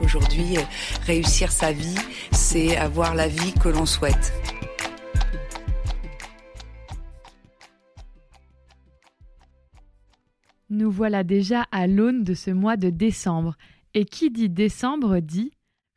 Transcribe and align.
Aujourd'hui, 0.00 0.56
réussir 1.06 1.52
sa 1.52 1.72
vie, 1.72 1.98
c'est 2.32 2.76
avoir 2.76 3.14
la 3.14 3.28
vie 3.28 3.52
que 3.52 3.68
l'on 3.68 3.86
souhaite. 3.86 4.32
Nous 10.70 10.90
voilà 10.90 11.22
déjà 11.22 11.66
à 11.70 11.86
l'aune 11.86 12.24
de 12.24 12.34
ce 12.34 12.50
mois 12.50 12.76
de 12.76 12.88
décembre. 12.88 13.56
Et 13.94 14.06
qui 14.06 14.30
dit 14.30 14.48
décembre 14.48 15.20
dit 15.20 15.52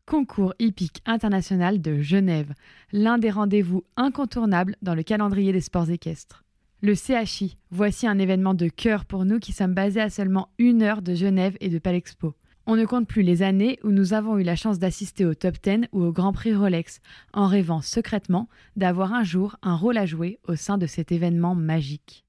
Concours 0.05 0.53
hippique 0.59 1.01
international 1.05 1.81
de 1.81 2.01
Genève, 2.01 2.53
l'un 2.91 3.17
des 3.17 3.31
rendez-vous 3.31 3.85
incontournables 3.95 4.75
dans 4.81 4.93
le 4.93 5.01
calendrier 5.01 5.53
des 5.53 5.61
sports 5.61 5.89
équestres. 5.89 6.43
Le 6.81 6.93
CHI, 6.93 7.57
voici 7.71 8.05
un 8.05 8.19
événement 8.19 8.53
de 8.53 8.67
cœur 8.67 9.05
pour 9.05 9.25
nous 9.25 9.39
qui 9.39 9.53
sommes 9.53 9.73
basés 9.73 10.01
à 10.01 10.09
seulement 10.09 10.49
une 10.59 10.83
heure 10.83 11.01
de 11.01 11.15
Genève 11.15 11.57
et 11.61 11.69
de 11.69 11.79
Palexpo. 11.79 12.35
On 12.67 12.75
ne 12.75 12.85
compte 12.85 13.07
plus 13.07 13.21
les 13.21 13.43
années 13.43 13.77
où 13.83 13.91
nous 13.91 14.13
avons 14.13 14.39
eu 14.39 14.43
la 14.43 14.55
chance 14.55 14.79
d'assister 14.79 15.23
au 15.23 15.35
top 15.35 15.57
10 15.61 15.89
ou 15.91 16.03
au 16.03 16.11
Grand 16.11 16.33
Prix 16.33 16.55
Rolex, 16.55 16.99
en 17.31 17.45
rêvant 17.45 17.81
secrètement 17.81 18.49
d'avoir 18.75 19.13
un 19.13 19.23
jour 19.23 19.55
un 19.61 19.75
rôle 19.75 19.99
à 19.99 20.07
jouer 20.07 20.39
au 20.47 20.55
sein 20.55 20.79
de 20.79 20.87
cet 20.87 21.11
événement 21.11 21.53
magique. 21.53 22.25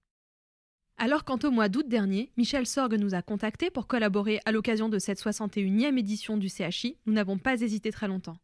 Alors 0.99 1.25
quant 1.25 1.39
au 1.43 1.51
mois 1.51 1.71
d'août 1.71 1.89
dernier, 1.89 2.33
Michel 2.37 2.67
Sorgue 2.67 2.99
nous 2.99 3.15
a 3.15 3.23
contactés 3.23 3.71
pour 3.71 3.87
collaborer 3.87 4.41
à 4.45 4.53
l'occasion 4.53 4.91
de 4.91 4.99
cette 4.99 5.21
61e 5.21 5.99
édition 5.99 6.37
du 6.37 6.51
CHI, 6.51 6.99
nous 7.07 7.15
n'avons 7.15 7.39
pas 7.39 7.63
hésité 7.63 7.91
très 7.91 8.09
longtemps. 8.09 8.37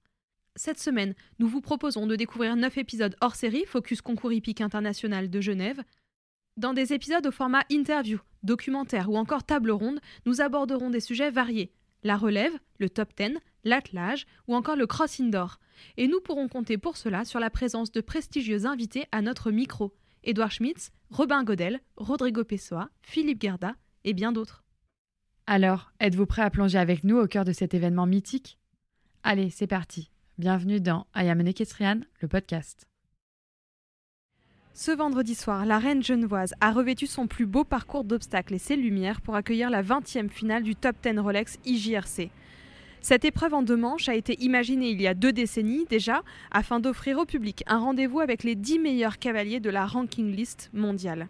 Cette 0.57 0.79
semaine, 0.79 1.15
nous 1.39 1.47
vous 1.47 1.61
proposons 1.61 2.07
de 2.07 2.17
découvrir 2.17 2.57
9 2.57 2.79
épisodes 2.79 3.17
hors 3.21 3.35
série 3.35 3.67
Focus 3.67 4.01
Concours 4.01 4.33
hippique 4.33 4.63
international 4.63 5.29
de 5.29 5.41
Genève. 5.43 5.83
Dans 6.57 6.73
des 6.73 6.95
épisodes 6.95 7.27
au 7.27 7.31
format 7.31 7.65
interview, 7.71 8.19
documentaire 8.43 9.11
ou 9.11 9.19
encore 9.19 9.45
table 9.45 9.71
ronde, 9.71 10.01
nous 10.25 10.41
aborderons 10.41 10.89
des 10.89 11.01
sujets 11.01 11.31
variés 11.31 11.71
la 12.03 12.17
relève, 12.17 12.53
le 12.79 12.91
top 12.91 13.13
10, 13.17 13.39
l'attelage 13.65 14.27
ou 14.49 14.55
encore 14.55 14.77
le 14.77 14.87
cross 14.87 15.21
indoor. 15.21 15.59
Et 15.97 16.09
nous 16.09 16.21
pourrons 16.21 16.49
compter 16.49 16.79
pour 16.79 16.97
cela 16.97 17.25
sur 17.25 17.41
la 17.41 17.51
présence 17.51 17.93
de 17.93 18.01
prestigieux 18.01 18.67
invités 18.67 19.07
à 19.13 19.23
notre 19.23 19.51
micro 19.51 19.95
Édouard 20.25 20.53
Schmitz, 20.53 20.93
Robin 21.11 21.43
Godel, 21.43 21.81
Rodrigo 21.97 22.45
Pessoa, 22.45 22.91
Philippe 23.03 23.43
Gerda 23.43 23.75
et 24.05 24.13
bien 24.13 24.33
d'autres. 24.33 24.63
Alors, 25.47 25.93
êtes-vous 25.99 26.27
prêt 26.27 26.43
à 26.43 26.51
plonger 26.51 26.79
avec 26.79 27.03
nous 27.03 27.19
au 27.19 27.27
cœur 27.27 27.45
de 27.45 27.53
cet 27.53 27.75
événement 27.75 28.07
mythique? 28.07 28.59
Allez, 29.25 29.51
c'est 29.51 29.67
parti. 29.67 30.11
Bienvenue 30.39 30.81
dans 30.81 31.07
I 31.17 31.29
Am 31.29 31.43
le 32.21 32.29
podcast. 32.29 32.92
Ce 34.75 34.91
vendredi 34.91 35.35
soir, 35.35 35.67
la 35.67 35.79
reine 35.79 36.03
genevoise 36.03 36.55
a 36.63 36.73
revêtu 36.73 37.07
son 37.07 37.27
plus 37.27 37.45
beau 37.45 37.63
parcours 37.63 38.05
d'obstacles 38.05 38.55
et 38.55 38.59
ses 38.59 38.75
lumières 38.75 39.21
pour 39.21 39.35
accueillir 39.35 39.69
la 39.69 39.83
20e 39.83 40.31
finale 40.31 40.63
du 40.63 40.75
Top 40.75 40.97
10 41.03 41.19
Rolex 41.19 41.59
IJRC. 41.67 42.31
Cette 43.03 43.27
épreuve 43.27 43.53
en 43.53 43.63
deux 43.63 43.77
manches 43.77 44.09
a 44.09 44.15
été 44.15 44.43
imaginée 44.43 44.89
il 44.89 45.03
y 45.03 45.07
a 45.07 45.13
deux 45.13 45.33
décennies 45.33 45.85
déjà 45.91 46.23
afin 46.51 46.81
d'offrir 46.81 47.19
au 47.19 47.27
public 47.27 47.63
un 47.67 47.81
rendez-vous 47.81 48.21
avec 48.21 48.45
les 48.45 48.55
10 48.55 48.79
meilleurs 48.79 49.19
cavaliers 49.19 49.61
de 49.61 49.69
la 49.69 49.85
ranking 49.85 50.35
list 50.35 50.71
mondiale. 50.73 51.29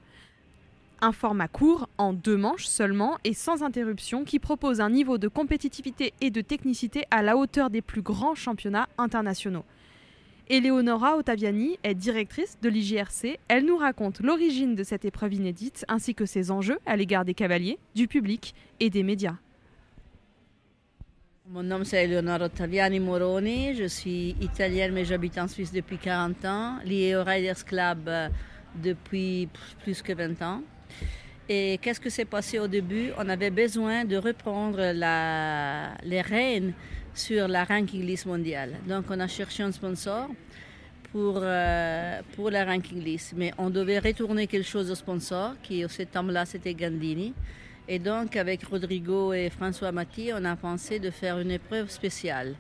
Un 1.01 1.11
format 1.11 1.49
court, 1.49 1.89
en 1.99 2.13
deux 2.13 2.37
manches 2.37 2.67
seulement 2.67 3.19
et 3.25 3.35
sans 3.35 3.65
interruption, 3.65 4.23
qui 4.23 4.39
propose 4.39 4.81
un 4.81 4.91
niveau 4.91 5.19
de 5.19 5.27
compétitivité 5.27 6.13
et 6.21 6.31
de 6.31 6.43
technicité 6.43 7.07
à 7.11 7.23
la 7.23 7.37
hauteur 7.37 7.71
des 7.71 7.83
plus 7.83 8.03
grands 8.03 8.37
championnats 8.37 8.89
internationaux. 8.99 9.65
Eleonora 10.53 11.17
Ottaviani 11.17 11.79
est 11.83 11.95
directrice 11.95 12.59
de 12.61 12.69
l'IGRC. 12.69 13.39
Elle 13.49 13.65
nous 13.65 13.79
raconte 13.79 14.21
l'origine 14.21 14.75
de 14.75 14.85
cette 14.85 15.07
épreuve 15.07 15.33
inédite 15.33 15.87
ainsi 15.89 16.15
que 16.15 16.27
ses 16.27 16.51
enjeux 16.51 16.79
à 16.85 16.95
l'égard 16.95 17.25
des 17.25 17.33
cavaliers, 17.33 17.79
du 17.95 18.07
public 18.07 18.55
et 18.79 18.91
des 18.91 19.03
médias. 19.03 19.37
Mon 21.49 21.63
nom 21.63 21.85
c'est 21.85 22.05
Eleonora 22.05 22.45
Ottaviani 22.45 23.01
Moroni, 23.01 23.75
je 23.75 23.85
suis 23.85 24.37
italienne 24.43 24.93
mais 24.93 25.07
j'habite 25.07 25.39
en 25.39 25.49
Suisse 25.49 25.73
depuis 25.73 25.97
40 25.97 26.45
ans, 26.45 26.77
liée 26.85 27.17
au 27.17 27.25
Riders 27.25 27.65
Club 27.65 28.01
euh, 28.09 28.29
depuis 28.75 29.49
plus 29.83 30.03
que 30.03 30.13
20 30.13 30.43
ans. 30.43 30.61
Et 31.49 31.79
qu'est-ce 31.81 31.99
que 31.99 32.11
s'est 32.11 32.27
passé 32.27 32.59
au 32.59 32.69
début? 32.69 33.11
On 33.17 33.27
avait 33.31 33.51
besoin 33.51 34.05
de 34.05 34.19
reprendre 34.19 34.79
les 36.05 36.21
rênes 36.21 36.75
sur 37.15 37.49
la 37.49 37.65
ranking 37.65 38.05
list 38.05 38.27
mondiale. 38.27 38.75
Donc 38.89 39.07
on 39.11 39.21
a 39.21 39.29
cherché 39.29 39.63
un 39.63 39.73
sponsor 39.73 40.29
pour, 41.13 41.41
euh, 41.43 42.21
pour 42.35 42.51
la 42.51 42.65
ranking 42.65 43.03
list. 43.03 43.35
Mais 43.37 43.53
on 43.59 43.71
devait 43.71 43.99
retourner 43.99 44.47
quelque 44.47 44.69
chose 44.69 44.91
au 44.91 44.95
sponsor, 44.95 45.55
qui 45.63 45.85
au 45.85 45.89
ce 45.89 46.03
temps-là 46.03 46.47
c'était 46.47 46.75
Gandini. 46.75 47.35
Et 47.89 47.99
donc 47.99 48.37
avec 48.37 48.65
Rodrigo 48.65 49.33
et 49.33 49.51
François 49.51 49.93
Mati, 49.93 50.31
on 50.35 50.45
a 50.45 50.57
pensé 50.57 50.99
de 50.99 51.11
faire 51.11 51.39
une 51.39 51.51
épreuve 51.51 51.91
spéciale. 51.91 52.55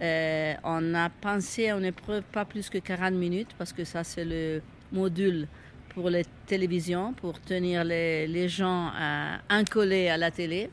Euh, 0.00 0.54
on 0.64 0.94
a 0.94 1.10
pensé 1.10 1.68
à 1.68 1.76
une 1.76 1.84
épreuve 1.84 2.22
pas 2.32 2.44
plus 2.44 2.70
que 2.70 2.78
40 2.78 3.14
minutes, 3.14 3.50
parce 3.58 3.72
que 3.72 3.84
ça 3.84 4.04
c'est 4.04 4.24
le 4.24 4.62
module 4.92 5.46
pour 5.90 6.08
les 6.08 6.24
télévisions, 6.46 7.12
pour 7.12 7.40
tenir 7.40 7.84
les, 7.84 8.26
les 8.26 8.48
gens 8.48 8.88
euh, 8.88 9.36
incollés 9.48 10.08
à 10.08 10.16
la 10.16 10.30
télé. 10.30 10.70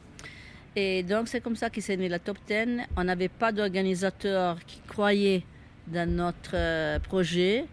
Et 0.80 1.02
donc 1.02 1.28
c'est 1.28 1.42
comme 1.42 1.56
ça 1.56 1.72
qu'il 1.72 1.82
s'est 1.82 1.98
né 1.98 2.08
la 2.08 2.20
Top 2.20 2.38
10. 2.48 2.86
On 2.98 3.04
n'avait 3.04 3.30
pas 3.30 3.52
d'organisateur 3.52 4.64
qui 4.64 4.80
croyait 4.82 5.44
dans 5.88 6.08
notre 6.08 6.52
euh, 6.54 7.00
projet, 7.00 7.66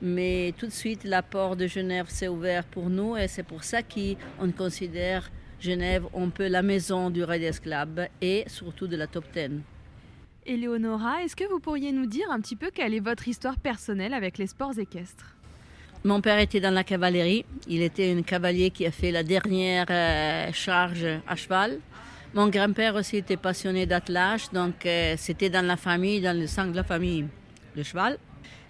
mais 0.00 0.54
tout 0.56 0.64
de 0.64 0.72
suite 0.72 1.04
l'apport 1.04 1.54
de 1.54 1.66
Genève 1.66 2.06
s'est 2.08 2.28
ouvert 2.28 2.64
pour 2.64 2.88
nous 2.88 3.14
et 3.14 3.28
c'est 3.28 3.42
pour 3.42 3.62
ça 3.62 3.82
qu'on 3.82 4.52
considère 4.52 5.30
Genève 5.60 6.06
un 6.16 6.30
peu 6.30 6.48
la 6.48 6.62
maison 6.62 7.10
du 7.10 7.24
Raiders 7.24 7.60
Club 7.60 8.06
et 8.22 8.44
surtout 8.46 8.86
de 8.86 8.96
la 8.96 9.06
Top 9.06 9.26
10. 9.34 9.60
Éléonora, 10.46 11.24
est-ce 11.24 11.36
que 11.36 11.44
vous 11.44 11.60
pourriez 11.60 11.92
nous 11.92 12.06
dire 12.06 12.30
un 12.30 12.40
petit 12.40 12.56
peu 12.56 12.70
quelle 12.72 12.94
est 12.94 13.00
votre 13.00 13.28
histoire 13.28 13.58
personnelle 13.58 14.14
avec 14.14 14.38
les 14.38 14.46
sports 14.46 14.78
équestres? 14.78 15.36
Mon 16.04 16.22
père 16.22 16.38
était 16.38 16.60
dans 16.60 16.70
la 16.70 16.84
cavalerie. 16.84 17.44
Il 17.68 17.82
était 17.82 18.14
un 18.16 18.22
cavalier 18.22 18.70
qui 18.70 18.86
a 18.86 18.90
fait 18.90 19.10
la 19.10 19.24
dernière 19.24 19.86
euh, 19.90 20.50
charge 20.52 21.06
à 21.26 21.36
cheval. 21.36 21.80
Mon 22.36 22.48
grand-père 22.48 22.94
aussi 22.96 23.16
était 23.16 23.38
passionné 23.38 23.86
d'attelage, 23.86 24.50
donc 24.52 24.84
euh, 24.84 25.14
c'était 25.16 25.48
dans 25.48 25.64
la 25.64 25.78
famille, 25.78 26.20
dans 26.20 26.38
le 26.38 26.46
sang 26.46 26.66
de 26.66 26.76
la 26.76 26.84
famille, 26.84 27.24
le 27.74 27.82
cheval. 27.82 28.18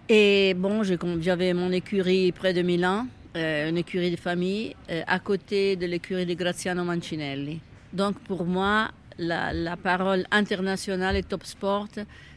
Et 0.08 0.54
bon, 0.54 0.84
j'avais 0.84 1.52
mon 1.52 1.72
écurie 1.72 2.30
près 2.30 2.52
de 2.52 2.62
Milan, 2.62 3.08
euh, 3.36 3.68
une 3.68 3.76
écurie 3.76 4.12
de 4.12 4.16
famille, 4.16 4.76
euh, 4.88 5.02
à 5.08 5.18
côté 5.18 5.74
de 5.74 5.84
l'écurie 5.84 6.24
de 6.24 6.34
Graziano 6.34 6.84
Mancinelli. 6.84 7.58
Donc 7.92 8.20
pour 8.20 8.44
moi, 8.44 8.92
la, 9.18 9.52
la, 9.52 9.76
parole 9.76 10.26
internationale 10.30 11.16
et 11.16 11.24
top 11.24 11.44
sport, 11.44 11.88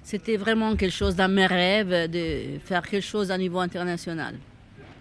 c'était 0.01 0.35
vraiment 0.35 0.75
quelque 0.75 0.95
chose 0.95 1.15
dans 1.15 1.29
mes 1.31 1.45
rêves 1.45 2.09
de 2.09 2.57
faire 2.65 2.81
quelque 2.81 3.05
chose 3.05 3.29
à 3.29 3.37
niveau 3.37 3.59
international. 3.59 4.33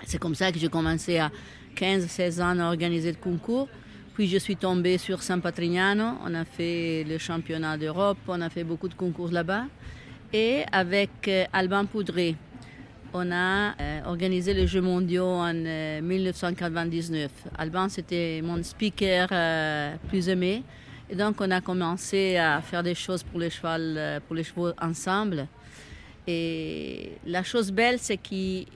C'est 0.04 0.18
comme 0.18 0.34
ça 0.34 0.52
que 0.52 0.58
j'ai 0.58 0.68
commencé 0.68 1.16
à 1.16 1.30
15-16 1.74 2.42
ans 2.42 2.58
à 2.60 2.66
organiser 2.66 3.12
le 3.12 3.16
concours. 3.16 3.66
Puis 4.18 4.26
je 4.26 4.38
suis 4.38 4.56
tombée 4.56 4.98
sur 4.98 5.22
San 5.22 5.40
Patrignano, 5.40 6.18
on 6.26 6.34
a 6.34 6.44
fait 6.44 7.04
le 7.08 7.18
championnat 7.18 7.78
d'Europe, 7.78 8.18
on 8.26 8.40
a 8.40 8.50
fait 8.50 8.64
beaucoup 8.64 8.88
de 8.88 8.94
concours 8.94 9.30
là-bas. 9.30 9.66
Et 10.32 10.64
avec 10.72 11.10
euh, 11.28 11.44
Alban 11.52 11.86
Poudré, 11.86 12.34
on 13.14 13.30
a 13.30 13.80
euh, 13.80 14.00
organisé 14.06 14.54
les 14.54 14.66
Jeux 14.66 14.80
mondiaux 14.80 15.24
en 15.24 15.54
1999. 15.54 17.30
Euh, 17.30 17.50
Alban, 17.56 17.88
c'était 17.88 18.40
mon 18.42 18.60
speaker 18.60 19.28
plus 20.08 20.28
aimé. 20.28 20.64
Et 21.08 21.14
donc, 21.14 21.40
on 21.40 21.52
a 21.52 21.60
commencé 21.60 22.38
à 22.38 22.60
faire 22.60 22.82
des 22.82 22.96
choses 22.96 23.22
pour 23.22 23.38
les, 23.38 23.50
pour 24.26 24.34
les 24.34 24.42
chevaux 24.42 24.72
ensemble. 24.82 25.46
Et 26.26 27.12
la 27.24 27.44
chose 27.44 27.70
belle, 27.70 28.00
c'est 28.00 28.16
qu'il 28.16 28.66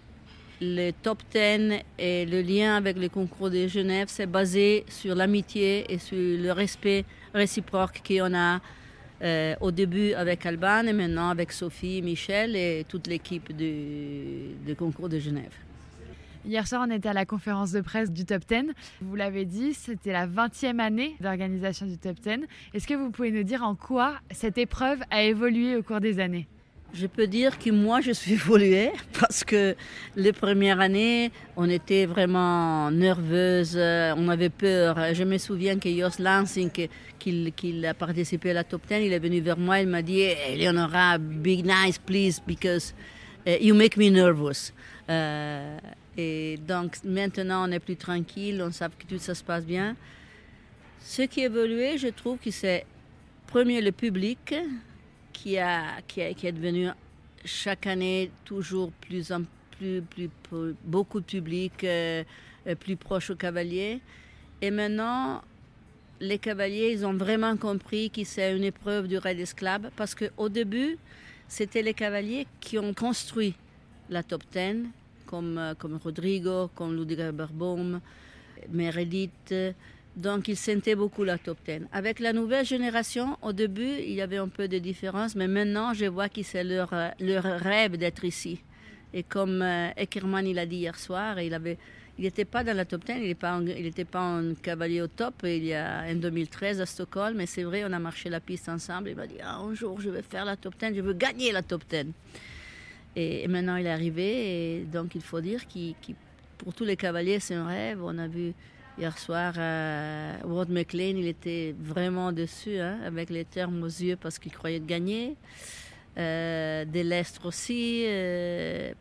le 0.63 0.93
top 0.93 1.19
10 1.33 1.83
et 1.99 2.25
le 2.25 2.41
lien 2.41 2.77
avec 2.77 2.97
le 2.97 3.09
concours 3.09 3.51
de 3.51 3.67
Genève, 3.67 4.07
c'est 4.09 4.27
basé 4.27 4.85
sur 4.89 5.15
l'amitié 5.15 5.93
et 5.93 5.99
sur 5.99 6.17
le 6.17 6.53
respect 6.53 7.05
réciproque 7.35 8.01
qu'on 8.07 8.33
a 8.35 8.61
euh, 9.23 9.55
au 9.61 9.73
début 9.73 10.13
avec 10.15 10.47
Alban 10.47 10.87
et 10.87 10.93
maintenant 10.93 11.31
avec 11.31 11.51
Sophie, 11.53 12.01
Michel 12.01 12.55
et 12.55 12.85
toute 12.89 13.09
l'équipe 13.09 13.55
du, 13.55 14.55
du 14.65 14.77
concours 14.77 15.09
de 15.09 15.19
Genève. 15.19 15.53
Hier 16.45 16.67
soir, 16.67 16.85
on 16.87 16.91
était 16.91 17.09
à 17.09 17.13
la 17.13 17.27
conférence 17.27 17.73
de 17.73 17.81
presse 17.81 18.11
du 18.11 18.25
Top 18.25 18.43
10. 18.49 18.73
Vous 19.01 19.15
l'avez 19.15 19.45
dit, 19.45 19.75
c'était 19.75 20.13
la 20.13 20.27
20e 20.27 20.81
année 20.81 21.17
d'organisation 21.21 21.87
du 21.87 21.99
Top 21.99 22.19
10. 22.21 22.47
Est-ce 22.75 22.87
que 22.87 22.95
vous 22.95 23.11
pouvez 23.11 23.31
nous 23.31 23.45
dire 23.45 23.63
en 23.63 23.75
quoi 23.75 24.15
cette 24.31 24.59
épreuve 24.59 25.01
a 25.11 25.23
évolué 25.23 25.77
au 25.77 25.83
cours 25.83 26.01
des 26.01 26.19
années? 26.19 26.49
Je 26.95 27.07
peux 27.07 27.27
dire 27.27 27.59
que 27.59 27.71
moi, 27.71 28.01
je 28.01 28.13
suis 28.13 28.33
évoluée 28.41 28.93
parce 29.19 29.45
que 29.45 29.75
les 30.17 30.33
premières 30.33 30.81
années, 30.81 31.31
on 31.57 31.69
était 31.69 32.07
vraiment 32.07 32.91
nerveuse, 32.91 33.77
on 33.77 34.29
avait 34.29 34.51
peur. 34.51 35.15
Je 35.15 35.25
me 35.25 35.39
souviens 35.39 35.79
que 35.79 35.89
Jos 35.89 36.23
Lansing, 36.23 36.71
qu'il 37.19 37.87
a 37.87 37.95
participé 37.95 38.51
à 38.51 38.55
la 38.55 38.65
top 38.65 38.83
10, 38.89 39.07
il 39.07 39.13
est 39.13 39.19
venu 39.19 39.41
vers 39.41 39.59
moi, 39.59 39.81
il 39.81 39.89
m'a 39.89 40.03
dit 40.03 40.21
Eleonora, 40.21 41.19
be 41.19 41.63
nice, 41.63 41.99
please, 41.99 42.41
because 42.47 42.95
uh, 43.47 43.57
you 43.61 43.75
make 43.75 43.97
me 43.97 44.11
nervous. 44.11 44.73
Euh, 45.09 45.79
et 46.17 46.59
donc 46.67 46.97
maintenant, 47.05 47.69
on 47.69 47.73
est 47.73 47.81
plus 47.81 47.97
tranquille, 47.97 48.63
on 48.63 48.71
sait 48.71 48.87
que 48.99 49.07
tout 49.07 49.19
ça 49.19 49.35
se 49.35 49.43
passe 49.43 49.65
bien. 49.65 49.97
Ce 51.01 51.23
qui 51.23 51.43
a 51.43 51.47
évolué, 51.47 51.99
je 51.99 52.09
trouve 52.09 52.39
que 52.39 52.51
c'est, 52.51 52.85
premier, 53.47 53.81
le 53.81 53.93
public, 53.93 54.55
qui, 55.43 55.59
a, 55.59 56.01
qui, 56.07 56.21
est 56.21 56.53
devenu 56.53 56.89
chaque 57.45 57.89
année 57.89 58.31
toujours 58.45 58.93
plus 58.93 59.33
en 59.33 59.43
plus, 59.77 60.01
plus, 60.03 60.31
beaucoup 60.85 61.19
de 61.19 61.25
public, 61.25 61.83
euh, 61.83 62.23
euh, 62.69 62.75
plus 62.77 62.95
proche 62.97 63.31
aux 63.31 63.35
cavaliers. 63.35 64.01
Et 64.61 64.71
maintenant, 64.71 65.43
les 66.21 66.39
cavaliers, 66.39 66.93
ils 66.93 67.05
ont 67.05 67.15
vraiment 67.15 67.57
compris 67.57 68.09
que 68.11 68.23
c'est 68.23 68.57
une 68.57 68.63
épreuve 68.63 69.09
du 69.09 69.19
Raid 69.19 69.45
Club 69.55 69.91
parce 69.97 70.15
qu'au 70.15 70.49
début, 70.49 70.97
c'était 71.49 71.83
les 71.83 71.95
cavaliers 71.95 72.47
qui 72.61 72.79
ont 72.79 72.95
construit 72.95 73.55
la 74.11 74.23
top 74.23 74.45
10, 74.53 74.85
comme, 75.27 75.59
euh, 75.59 75.75
comme 75.75 75.97
Rodrigo, 75.97 76.71
comme 76.77 76.95
Ludwig 76.95 77.31
Berbaum, 77.31 78.01
Meredith. 78.71 79.53
Donc, 80.17 80.49
ils 80.49 80.57
sentaient 80.57 80.95
beaucoup 80.95 81.25
la 81.25 81.39
top 81.39 81.59
10. 81.67 81.87
Avec 81.91 82.21
la 82.21 82.33
nouvelle 82.33 82.67
génération, 82.67 83.39
au 83.41 83.53
début, 83.53 83.95
il 83.99 84.13
y 84.13 84.21
avait 84.21 84.37
un 84.37 84.49
peu 84.49 84.69
de 84.69 84.79
différence, 84.79 85.35
mais 85.35 85.49
maintenant, 85.49 85.95
je 85.95 86.05
vois 86.05 86.29
que 86.29 86.43
c'est 86.43 86.65
leur, 86.65 86.93
euh, 86.93 87.09
leur 87.19 87.45
rêve 87.45 87.97
d'être 87.97 88.25
ici. 88.25 88.61
Et 89.15 89.23
comme 89.23 89.63
euh, 89.63 89.91
Eckermann, 89.97 90.47
il 90.47 90.69
dit 90.69 90.77
hier 90.77 90.99
soir, 90.99 91.41
il 91.41 91.53
avait, 91.55 91.79
il 92.19 92.25
n'était 92.25 92.45
pas 92.45 92.65
dans 92.65 92.77
la 92.77 92.85
top 92.85 93.05
10, 93.05 93.15
il 93.15 93.83
n'était 93.83 94.05
pas 94.05 94.23
un 94.23 94.55
cavalier 94.55 95.03
au 95.03 95.07
top 95.07 95.35
il 95.45 95.65
y 95.65 95.75
a 95.75 96.05
en 96.11 96.15
2013 96.15 96.81
à 96.81 96.87
Stockholm, 96.87 97.37
mais 97.37 97.47
c'est 97.47 97.63
vrai, 97.63 97.85
on 97.85 97.93
a 97.93 97.99
marché 97.99 98.31
la 98.31 98.41
piste 98.41 98.69
ensemble. 98.69 99.11
Il 99.11 99.17
m'a 99.17 99.27
dit 99.27 99.37
ah, 99.43 99.59
un 99.59 99.75
jour 99.75 100.01
je 100.01 100.09
vais 100.11 100.23
faire 100.23 100.45
la 100.45 100.57
top 100.57 100.75
10, 100.79 100.95
je 100.95 101.01
veux 101.01 101.13
gagner 101.13 101.53
la 101.53 101.63
top 101.63 101.83
10. 101.91 102.07
Et, 103.17 103.47
maintenant 103.49 103.77
il 103.77 103.87
est 103.87 103.91
arrivé, 103.91 104.79
et 104.79 104.85
donc 104.85 105.15
il 105.15 105.23
faut 105.23 105.41
dire 105.43 105.67
que 105.69 106.13
pour 106.57 106.73
tous 106.73 106.85
les 106.85 106.97
cavaliers 106.97 107.41
c'est 107.41 107.55
un 107.55 107.67
rêve. 107.67 108.03
On 108.03 108.17
a 108.17 108.29
vu 108.29 108.55
Hier 108.99 109.19
soir, 109.19 109.55
euh, 109.57 110.37
Ward 110.45 110.69
McLean, 110.69 111.17
il 111.17 111.27
était 111.27 111.75
vraiment 111.81 112.31
dessus, 112.31 112.79
hein, 112.79 112.99
avec 113.07 113.31
les 113.31 113.47
termes 113.47 113.83
aux 113.83 113.87
yeux 113.87 114.17
parce 114.17 114.39
qu'il 114.39 114.53
croyait 114.53 114.81
de 114.81 114.87
gagner. 114.87 115.37
Euh, 116.19 116.85
Delestre 116.85 117.47
aussi. 117.47 118.05
Euh, 118.07 118.93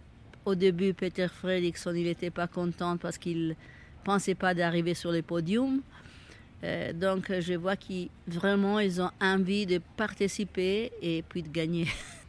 au 0.46 0.56
début, 0.56 0.94
Peter 0.94 1.28
Fredrickson, 1.28 1.94
il 1.94 2.06
n'était 2.06 2.30
pas 2.30 2.48
content 2.48 2.98
parce 2.98 3.18
qu'il 3.18 3.56
pensait 4.04 4.36
pas 4.36 4.54
d'arriver 4.54 4.94
sur 4.94 5.12
le 5.12 5.22
podium. 5.22 5.82
Euh, 6.64 6.94
donc, 6.94 7.32
je 7.40 7.54
vois 7.54 7.76
qu'ils 7.76 8.10
vraiment, 8.28 8.80
ils 8.80 9.02
ont 9.02 9.12
envie 9.20 9.66
de 9.66 9.82
participer 9.98 10.92
et 11.02 11.24
puis 11.28 11.44
de 11.44 11.50
gagner. 11.50 11.88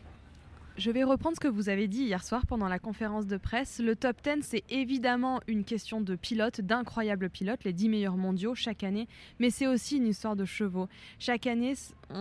Je 0.79 0.91
vais 0.91 1.05
reprendre 1.05 1.37
ce 1.37 1.41
que 1.41 1.49
vous 1.49 1.69
avez 1.69 1.87
dit 1.87 2.05
hier 2.05 2.25
soir 2.25 2.47
pendant 2.47 2.67
la 2.67 2.79
conférence 2.79 3.27
de 3.27 3.37
presse. 3.37 3.79
Le 3.79 3.95
top 3.95 4.17
10, 4.25 4.41
c'est 4.41 4.65
évidemment 4.71 5.41
une 5.47 5.65
question 5.65 6.01
de 6.01 6.17
pilotes, 6.17 6.63
d'incroyables 6.63 7.29
pilotes, 7.29 7.63
les 7.65 7.75
10 7.75 7.91
meilleurs 7.91 8.17
mondiaux 8.17 8.55
chaque 8.55 8.83
année, 8.83 9.07
mais 9.39 9.51
c'est 9.51 9.67
aussi 9.67 9.99
une 9.99 10.07
histoire 10.07 10.35
de 10.35 10.47
chevaux. 10.47 10.89
Chaque 11.19 11.47
année, 11.47 11.75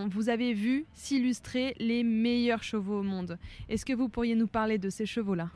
vous 0.10 0.28
avez 0.28 0.54
vu 0.54 0.86
s'illustrer 0.94 1.76
les 1.80 2.04
meilleurs 2.04 2.62
chevaux 2.62 3.00
au 3.00 3.04
monde. 3.04 3.38
Est-ce 3.70 3.86
que 3.86 3.94
vous 3.94 4.10
pourriez 4.10 4.36
nous 4.36 4.48
parler 4.48 4.78
de 4.78 4.90
ces 4.90 5.06
chevaux-là? 5.06 5.50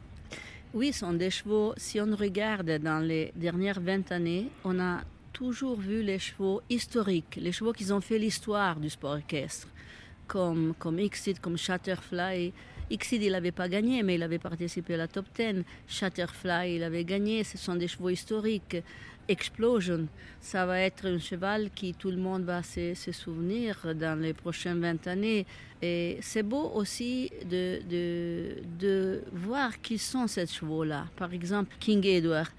Oui, 0.74 0.94
ce 0.94 1.00
sont 1.00 1.14
des 1.14 1.30
chevaux, 1.30 1.74
si 1.76 2.00
on 2.00 2.16
regarde 2.16 2.80
dans 2.80 3.00
les 3.00 3.34
dernières 3.36 3.82
20 3.82 4.14
années, 4.14 4.48
on 4.64 4.80
a 4.80 5.02
toujours 5.34 5.78
vu 5.78 6.02
les 6.02 6.18
chevaux 6.18 6.62
historiques, 6.70 7.36
les 7.42 7.52
chevaux 7.52 7.74
qui 7.74 7.92
ont 7.92 8.02
fait 8.02 8.20
l'histoire 8.20 8.80
du 8.80 8.90
sport 8.90 9.18
équestre, 9.18 9.68
comme, 10.28 10.74
comme 10.80 10.98
Exit, 11.00 11.42
comme 11.42 11.58
Shatterfly. 11.58 12.54
Xid, 12.92 13.22
il 13.24 13.32
n'avait 13.32 13.52
pas 13.52 13.68
gagné, 13.68 14.04
mais 14.04 14.16
il 14.16 14.24
avait 14.24 14.40
participé 14.40 14.94
à 14.94 14.98
la 14.98 15.08
top 15.08 15.26
10. 15.36 15.64
Shatterfly, 15.88 16.76
il 16.76 16.84
avait 16.84 17.04
gagné. 17.04 17.44
Ce 17.44 17.58
sont 17.58 17.76
des 17.76 17.88
chevaux 17.88 18.10
historiques. 18.10 18.78
Explosion, 19.28 20.08
ça 20.40 20.68
va 20.68 20.82
être 20.82 21.08
un 21.08 21.18
cheval 21.18 21.72
qui 21.74 21.96
tout 21.96 22.12
le 22.12 22.18
monde 22.18 22.44
va 22.44 22.62
se, 22.62 22.94
souvenir 23.12 23.96
dans 23.96 24.20
les 24.22 24.34
prochaines 24.34 24.80
20 24.80 25.08
années. 25.08 25.48
Et 25.82 26.20
c'est 26.22 26.44
beau 26.44 26.72
aussi 26.76 27.32
de, 27.44 27.82
de, 27.90 28.58
de, 28.80 29.24
voir 29.34 29.82
qui 29.82 29.98
sont 29.98 30.28
ces 30.28 30.46
chevaux-là. 30.46 31.08
Par 31.16 31.34
exemple, 31.34 31.76
King 31.80 32.06
Edward. 32.06 32.52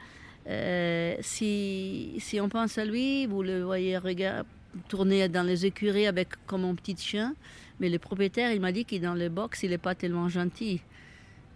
Euh, 0.49 1.17
si, 1.21 2.15
si 2.19 2.41
on 2.41 2.49
pense 2.49 2.79
à 2.79 2.85
lui, 2.85 3.27
vous 3.27 3.43
le 3.43 3.63
voyez 3.63 3.99
tourner 4.89 5.29
dans 5.29 5.43
les 5.43 5.67
écuries 5.67 6.07
avec 6.07 6.29
comme 6.47 6.65
un 6.65 6.75
petit 6.75 6.97
chien. 6.97 7.35
Mais 7.81 7.89
le 7.89 7.99
propriétaire, 7.99 8.53
il 8.53 8.61
m'a 8.61 8.73
dit 8.73 8.85
qu'il 8.85 9.03
dans 9.03 9.15
le 9.15 9.29
box, 9.29 9.63
il 9.63 9.71
n'est 9.71 9.79
pas 9.79 9.95
tellement 9.95 10.29
gentil. 10.29 10.81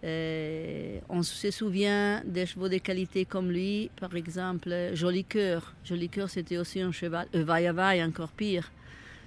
Euh, 0.03 0.99
on 1.09 1.21
se 1.21 1.51
souvient 1.51 2.23
des 2.25 2.45
chevaux 2.45 2.69
de 2.69 2.77
qualité 2.77 3.25
comme 3.25 3.51
lui, 3.51 3.91
par 3.99 4.15
exemple, 4.15 4.91
Joli 4.93 5.23
Cœur. 5.23 5.73
Joli 5.83 6.09
Cœur, 6.09 6.29
c'était 6.29 6.57
aussi 6.57 6.81
un 6.81 6.91
cheval. 6.91 7.27
Vaille 7.33 8.03
encore 8.03 8.31
pire. 8.31 8.71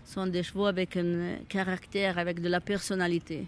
Ce 0.05 0.14
sont 0.14 0.26
des 0.26 0.43
chevaux 0.43 0.67
avec 0.67 0.96
un 0.96 1.37
caractère, 1.49 2.19
avec 2.19 2.41
de 2.41 2.49
la 2.49 2.61
personnalité. 2.61 3.46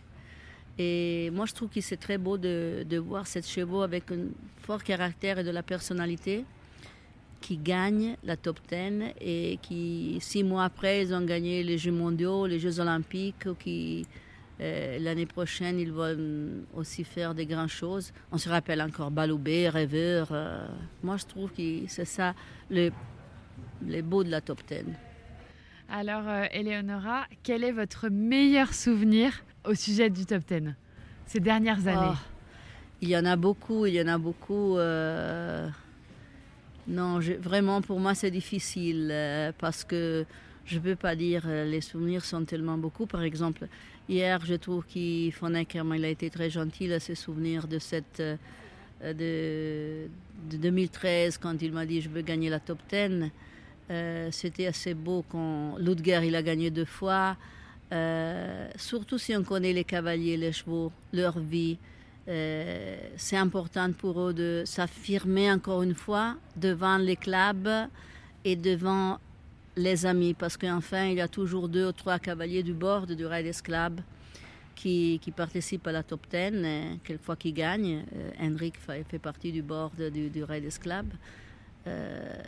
Et 0.78 1.30
moi, 1.32 1.46
je 1.46 1.54
trouve 1.54 1.68
que 1.68 1.80
c'est 1.80 1.96
très 1.96 2.18
beau 2.18 2.38
de, 2.38 2.84
de 2.88 2.98
voir 2.98 3.26
ces 3.26 3.42
chevaux 3.42 3.82
avec 3.82 4.10
un 4.12 4.28
fort 4.62 4.82
caractère 4.82 5.38
et 5.38 5.44
de 5.44 5.50
la 5.50 5.62
personnalité 5.62 6.44
qui 7.40 7.56
gagnent 7.58 8.16
la 8.24 8.36
top 8.36 8.58
10 8.68 9.12
et 9.20 9.58
qui, 9.62 10.18
six 10.20 10.42
mois 10.42 10.64
après, 10.64 11.02
ils 11.02 11.14
ont 11.14 11.24
gagné 11.24 11.62
les 11.62 11.78
Jeux 11.78 11.92
mondiaux, 11.92 12.46
les 12.46 12.58
Jeux 12.58 12.80
olympiques, 12.80 13.46
qui 13.58 14.06
euh, 14.60 14.98
l'année 14.98 15.26
prochaine, 15.26 15.78
ils 15.78 15.92
vont 15.92 16.16
aussi 16.74 17.04
faire 17.04 17.34
des 17.34 17.46
grandes 17.46 17.68
choses. 17.68 18.12
On 18.32 18.38
se 18.38 18.48
rappelle 18.48 18.80
encore 18.80 19.10
Baloubé, 19.10 19.68
Rêveur. 19.68 20.28
Euh, 20.30 20.66
moi, 21.02 21.16
je 21.18 21.26
trouve 21.26 21.52
que 21.52 21.62
c'est 21.88 22.06
ça 22.06 22.34
le, 22.70 22.90
le 23.86 24.00
beau 24.02 24.24
de 24.24 24.30
la 24.30 24.40
top 24.40 24.62
10. 24.66 24.84
Alors, 25.88 26.26
euh, 26.26 26.46
Eleonora, 26.52 27.26
quel 27.42 27.64
est 27.64 27.72
votre 27.72 28.08
meilleur 28.08 28.72
souvenir 28.72 29.44
au 29.64 29.74
sujet 29.74 30.08
du 30.08 30.24
top 30.24 30.42
10 30.48 30.74
ces 31.26 31.40
dernières 31.40 31.86
années? 31.86 32.14
Oh, 32.14 32.30
Il 33.02 33.10
y 33.10 33.16
en 33.16 33.26
a 33.26 33.36
beaucoup, 33.36 33.84
il 33.84 33.94
y 33.94 34.00
en 34.00 34.08
a 34.08 34.16
beaucoup. 34.16 34.78
Non, 36.88 37.18
vraiment 37.40 37.82
pour 37.82 37.98
moi 37.98 38.14
c'est 38.14 38.30
difficile 38.30 39.08
euh, 39.10 39.50
parce 39.58 39.82
que 39.82 40.24
je 40.64 40.76
ne 40.76 40.80
peux 40.80 40.96
pas 40.96 41.16
dire 41.16 41.42
euh, 41.46 41.64
les 41.64 41.80
souvenirs 41.80 42.24
sont 42.24 42.44
tellement 42.44 42.78
beaucoup. 42.78 43.06
Par 43.06 43.22
exemple, 43.22 43.66
hier 44.08 44.40
je 44.44 44.54
trouve 44.54 44.84
qu'il 44.86 45.32
il 45.32 46.04
a 46.04 46.08
été 46.08 46.30
très 46.30 46.48
gentil 46.48 46.92
à 46.92 47.00
se 47.00 47.16
souvenir 47.16 47.66
de 47.66 47.80
cette 47.80 48.20
euh, 48.20 48.36
de, 50.48 50.56
2013 50.56 51.38
quand 51.38 51.60
il 51.60 51.72
m'a 51.72 51.86
dit 51.86 52.00
je 52.00 52.08
veux 52.08 52.22
gagner 52.22 52.50
la 52.50 52.60
top 52.60 52.78
10. 52.90 53.30
C'était 54.30 54.66
assez 54.66 54.94
beau 54.94 55.24
quand 55.28 55.76
Ludger 55.78 56.20
il 56.24 56.34
a 56.34 56.42
gagné 56.42 56.70
deux 56.70 56.84
fois. 56.84 57.36
surtout 58.76 59.18
si 59.18 59.36
on 59.36 59.44
connaît 59.44 59.72
les 59.72 59.84
cavaliers, 59.84 60.36
les 60.36 60.52
chevaux, 60.52 60.90
leur 61.12 61.38
vie. 61.38 61.78
Euh, 62.28 62.96
c'est 63.16 63.36
important 63.36 63.92
pour 63.92 64.20
eux 64.20 64.34
de 64.34 64.62
s'affirmer 64.66 65.50
encore 65.50 65.82
une 65.82 65.94
fois 65.94 66.34
devant 66.56 66.98
les 66.98 67.16
clubs 67.16 67.68
et 68.44 68.56
devant 68.56 69.18
les 69.76 70.06
amis, 70.06 70.34
parce 70.34 70.56
qu'enfin, 70.56 71.06
il 71.06 71.16
y 71.16 71.20
a 71.20 71.28
toujours 71.28 71.68
deux 71.68 71.88
ou 71.88 71.92
trois 71.92 72.18
cavaliers 72.18 72.62
du 72.62 72.72
bord 72.72 73.06
du 73.06 73.26
Riders 73.26 73.62
Club 73.62 74.00
qui, 74.74 75.20
participent 75.34 75.86
à 75.86 75.92
la 75.92 76.02
top 76.02 76.26
10, 76.30 76.36
et 76.36 76.82
quelquefois 77.04 77.36
qui 77.36 77.52
gagnent. 77.52 78.04
Euh, 78.14 78.30
Henrik 78.40 78.74
fait, 78.78 79.18
partie 79.18 79.52
du 79.52 79.62
bord 79.62 79.90
du, 79.96 80.28
du 80.30 80.44
Riders 80.44 80.78
Club. 80.80 81.06
Euh, 81.86 82.42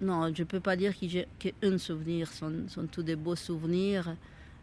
non, 0.00 0.32
je 0.34 0.42
ne 0.42 0.46
peux 0.46 0.60
pas 0.60 0.76
dire 0.76 0.94
qu'il 0.94 1.14
y 1.14 1.26
qu'un 1.38 1.78
souvenir, 1.78 2.28
sont, 2.32 2.68
sont 2.68 2.86
tous 2.86 3.02
des 3.02 3.16
beaux 3.16 3.36
souvenirs. 3.36 4.14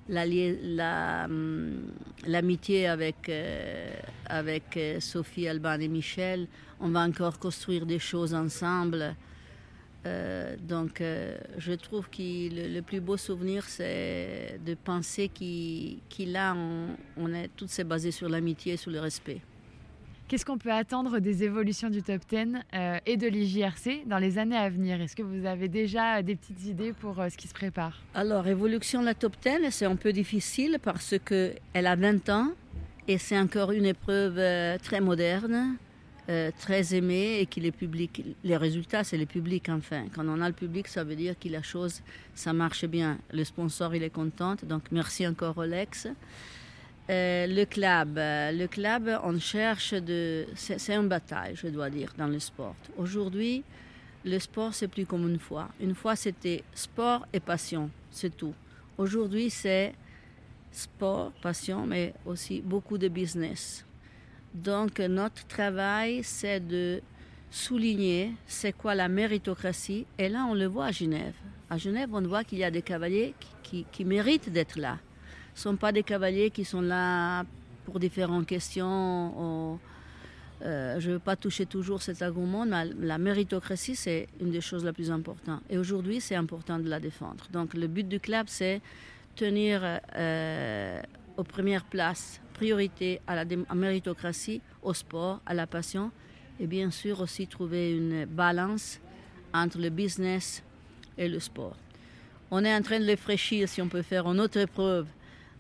Hum, 0.10 1.92
l'amitié 2.26 2.88
avec, 2.88 3.30
avec 4.26 4.80
Sophie, 5.00 5.48
Alban 5.48 5.80
et 5.80 5.88
Michel. 5.88 6.48
On 6.80 6.90
va 6.90 7.02
encore 7.02 7.40
construire 7.40 7.86
des 7.86 8.00
choses 8.00 8.34
ensemble. 8.34 9.16
donc, 10.62 11.04
je 11.58 11.74
trouve 11.74 12.10
que 12.10 12.74
le, 12.74 12.82
plus 12.82 13.02
beau 13.02 13.18
souvenir, 13.18 13.66
c'est 13.66 14.60
de 14.66 14.76
penser 14.76 15.28
qu'il 15.28 16.36
a, 16.36 16.56
on, 16.56 16.96
on 17.18 17.34
est 17.34 17.50
c'est 17.68 17.84
basé 17.84 18.12
sur 18.12 18.30
l'amitié, 18.30 18.78
sur 18.78 18.92
le 18.92 19.02
respect. 19.02 19.42
Qu'est-ce 20.28 20.44
qu'on 20.44 20.58
peut 20.58 20.74
attendre 20.74 21.20
des 21.20 21.46
évolutions 21.46 21.90
du 21.90 22.04
top 22.04 22.20
10 22.30 22.58
euh, 22.74 23.00
et 23.06 23.16
de 23.16 23.28
l'IJRC 23.28 24.06
dans 24.08 24.18
les 24.18 24.38
années 24.38 24.58
à 24.58 24.70
venir? 24.70 25.00
Est-ce 25.00 25.16
que 25.16 25.24
vous 25.24 25.46
avez 25.46 25.70
déjà 25.70 26.22
des 26.22 26.36
petites 26.36 26.66
idées 26.66 26.92
pour 26.92 27.18
euh, 27.22 27.30
ce 27.30 27.38
qui 27.38 27.48
se 27.48 27.54
prépare? 27.54 28.02
Alors, 28.14 28.46
évolution 28.46 29.00
de 29.00 29.06
la 29.06 29.14
top 29.14 29.38
10, 29.42 29.70
c'est 29.72 29.86
un 29.86 29.96
peu 29.96 30.12
difficile 30.12 30.80
parce 30.84 31.16
qu'elle 31.24 31.88
a 31.88 31.96
20 31.96 32.28
ans 32.28 32.50
et 33.08 33.18
c'est 33.18 33.40
encore 33.40 33.72
une 33.72 33.86
épreuve 33.86 34.38
euh, 34.38 34.78
très 34.84 35.00
moderne, 35.00 35.78
très 36.60 36.94
aimée 36.94 37.40
et 37.40 37.46
qui 37.46 37.62
les 37.62 37.72
public, 37.72 38.22
les 38.44 38.58
résultats, 38.58 39.06
c'est 39.06 39.18
le 39.18 39.26
public 39.26 39.70
enfin. 39.70 40.08
Quand 40.14 40.28
on 40.28 40.42
a 40.42 40.50
le 40.50 40.54
public, 40.54 40.90
ça 40.90 41.06
veut 41.06 41.16
dire 41.16 41.36
que 41.40 41.48
la 41.48 41.62
chose, 41.62 42.02
ça 42.36 42.52
marche 42.52 42.84
bien. 42.84 43.18
Le 43.32 43.46
sponsor, 43.46 43.96
il 43.96 44.04
est 44.04 44.10
content. 44.10 44.58
Donc, 44.64 44.92
merci 44.92 45.26
encore 45.26 45.56
Rolex. 45.56 46.10
Euh, 47.10 47.48
le 47.48 47.64
club, 47.64 48.18
euh, 48.18 48.52
le 48.52 48.68
club, 48.68 49.10
on 49.24 49.40
cherche 49.40 49.94
de. 49.94 50.46
C'est 50.56 50.94
une 50.94 51.08
bataille, 51.08 51.56
je 51.56 51.68
dois 51.68 51.90
dire, 51.90 52.14
dans 52.18 52.28
le 52.28 52.40
sport. 52.40 52.76
Aujourd'hui, 52.98 53.64
le 54.26 54.38
sport, 54.40 54.74
c'est 54.74 54.90
plus 54.90 55.06
comme 55.06 55.30
une 55.30 55.40
fois. 55.40 55.70
Une 55.80 55.96
fois, 55.96 56.18
c'était 56.18 56.64
sport 56.74 57.26
et 57.32 57.40
passion, 57.40 57.90
c'est 58.12 58.36
tout. 58.36 58.54
Aujourd'hui, 58.98 59.50
c'est 59.50 59.94
sport, 60.70 61.32
passion, 61.42 61.86
mais 61.86 62.14
aussi 62.26 62.60
beaucoup 62.60 62.98
de 62.98 63.08
business. 63.08 63.86
Donc, 64.54 65.00
notre 65.00 65.48
travail, 65.48 66.24
c'est 66.24 66.60
de 66.60 67.02
souligner 67.50 68.34
c'est 68.46 68.74
quoi 68.74 68.96
la 68.96 69.08
méritocratie. 69.08 70.06
Et 70.18 70.28
là, 70.28 70.46
on 70.50 70.54
le 70.54 70.66
voit 70.66 70.88
à 70.88 70.92
Genève. 70.92 71.36
À 71.70 71.78
Genève, 71.78 72.10
on 72.12 72.22
voit 72.22 72.44
qu'il 72.44 72.58
y 72.58 72.66
a 72.66 72.72
des 72.72 72.82
cavaliers 72.82 73.34
qui 73.64 74.06
méritent 74.06 74.50
d'être 74.50 74.78
là 74.78 74.98
ne 75.58 75.62
sont 75.62 75.76
pas 75.76 75.92
des 75.92 76.04
cavaliers 76.04 76.52
qui 76.52 76.64
sont 76.64 76.82
là 76.82 77.44
pour 77.86 78.00
différentes 78.00 78.46
questions. 78.46 79.80
Euh, 80.64 81.00
je 81.00 81.10
ne 81.10 81.14
veux 81.14 81.20
pas 81.20 81.36
toucher 81.36 81.66
toujours 81.66 82.02
cet 82.02 82.22
argument, 82.22 82.66
mais 82.66 82.86
la 83.00 83.18
méritocratie, 83.18 83.96
c'est 83.96 84.28
une 84.40 84.52
des 84.52 84.62
choses 84.62 84.86
les 84.86 84.94
plus 84.94 85.12
importantes. 85.12 85.62
Et 85.70 85.78
aujourd'hui, 85.78 86.20
c'est 86.22 86.36
important 86.36 86.80
de 86.80 86.90
la 86.90 87.00
défendre. 87.00 87.46
Donc, 87.52 87.74
le 87.74 87.88
but 87.88 88.08
du 88.08 88.20
club, 88.20 88.46
c'est 88.50 88.82
tenir 89.36 89.82
euh, 90.16 91.02
aux 91.38 91.44
premières 91.44 91.86
places, 91.86 92.42
priorité 92.54 93.22
à 93.28 93.36
la 93.36 93.46
méritocratie, 93.74 94.62
au 94.82 94.94
sport, 94.94 95.42
à 95.46 95.54
la 95.54 95.68
passion, 95.68 96.12
et 96.60 96.66
bien 96.66 96.90
sûr 96.90 97.22
aussi 97.22 97.48
trouver 97.48 97.96
une 97.96 98.26
balance 98.26 99.00
entre 99.54 99.80
le 99.80 99.90
business 99.90 100.64
et 101.18 101.28
le 101.28 101.40
sport. 101.40 101.76
On 102.50 102.64
est 102.64 102.74
en 102.74 102.82
train 102.82 103.00
de 103.00 103.06
réfléchir 103.06 103.70
si 103.70 103.82
on 103.82 103.90
peut 103.90 104.02
faire 104.02 104.26
une 104.28 104.40
autre 104.40 104.58
épreuve 104.58 105.06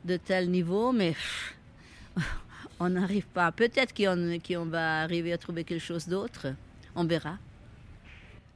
de 0.07 0.17
tel 0.17 0.49
niveau, 0.49 0.91
mais 0.91 1.13
on 2.79 2.89
n'arrive 2.89 3.27
pas. 3.27 3.51
Peut-être 3.51 3.93
qu'on 3.93 4.65
va 4.65 5.01
arriver 5.01 5.33
à 5.33 5.37
trouver 5.37 5.63
quelque 5.63 5.83
chose 5.83 6.07
d'autre. 6.07 6.47
On 6.95 7.03
verra. 7.05 7.37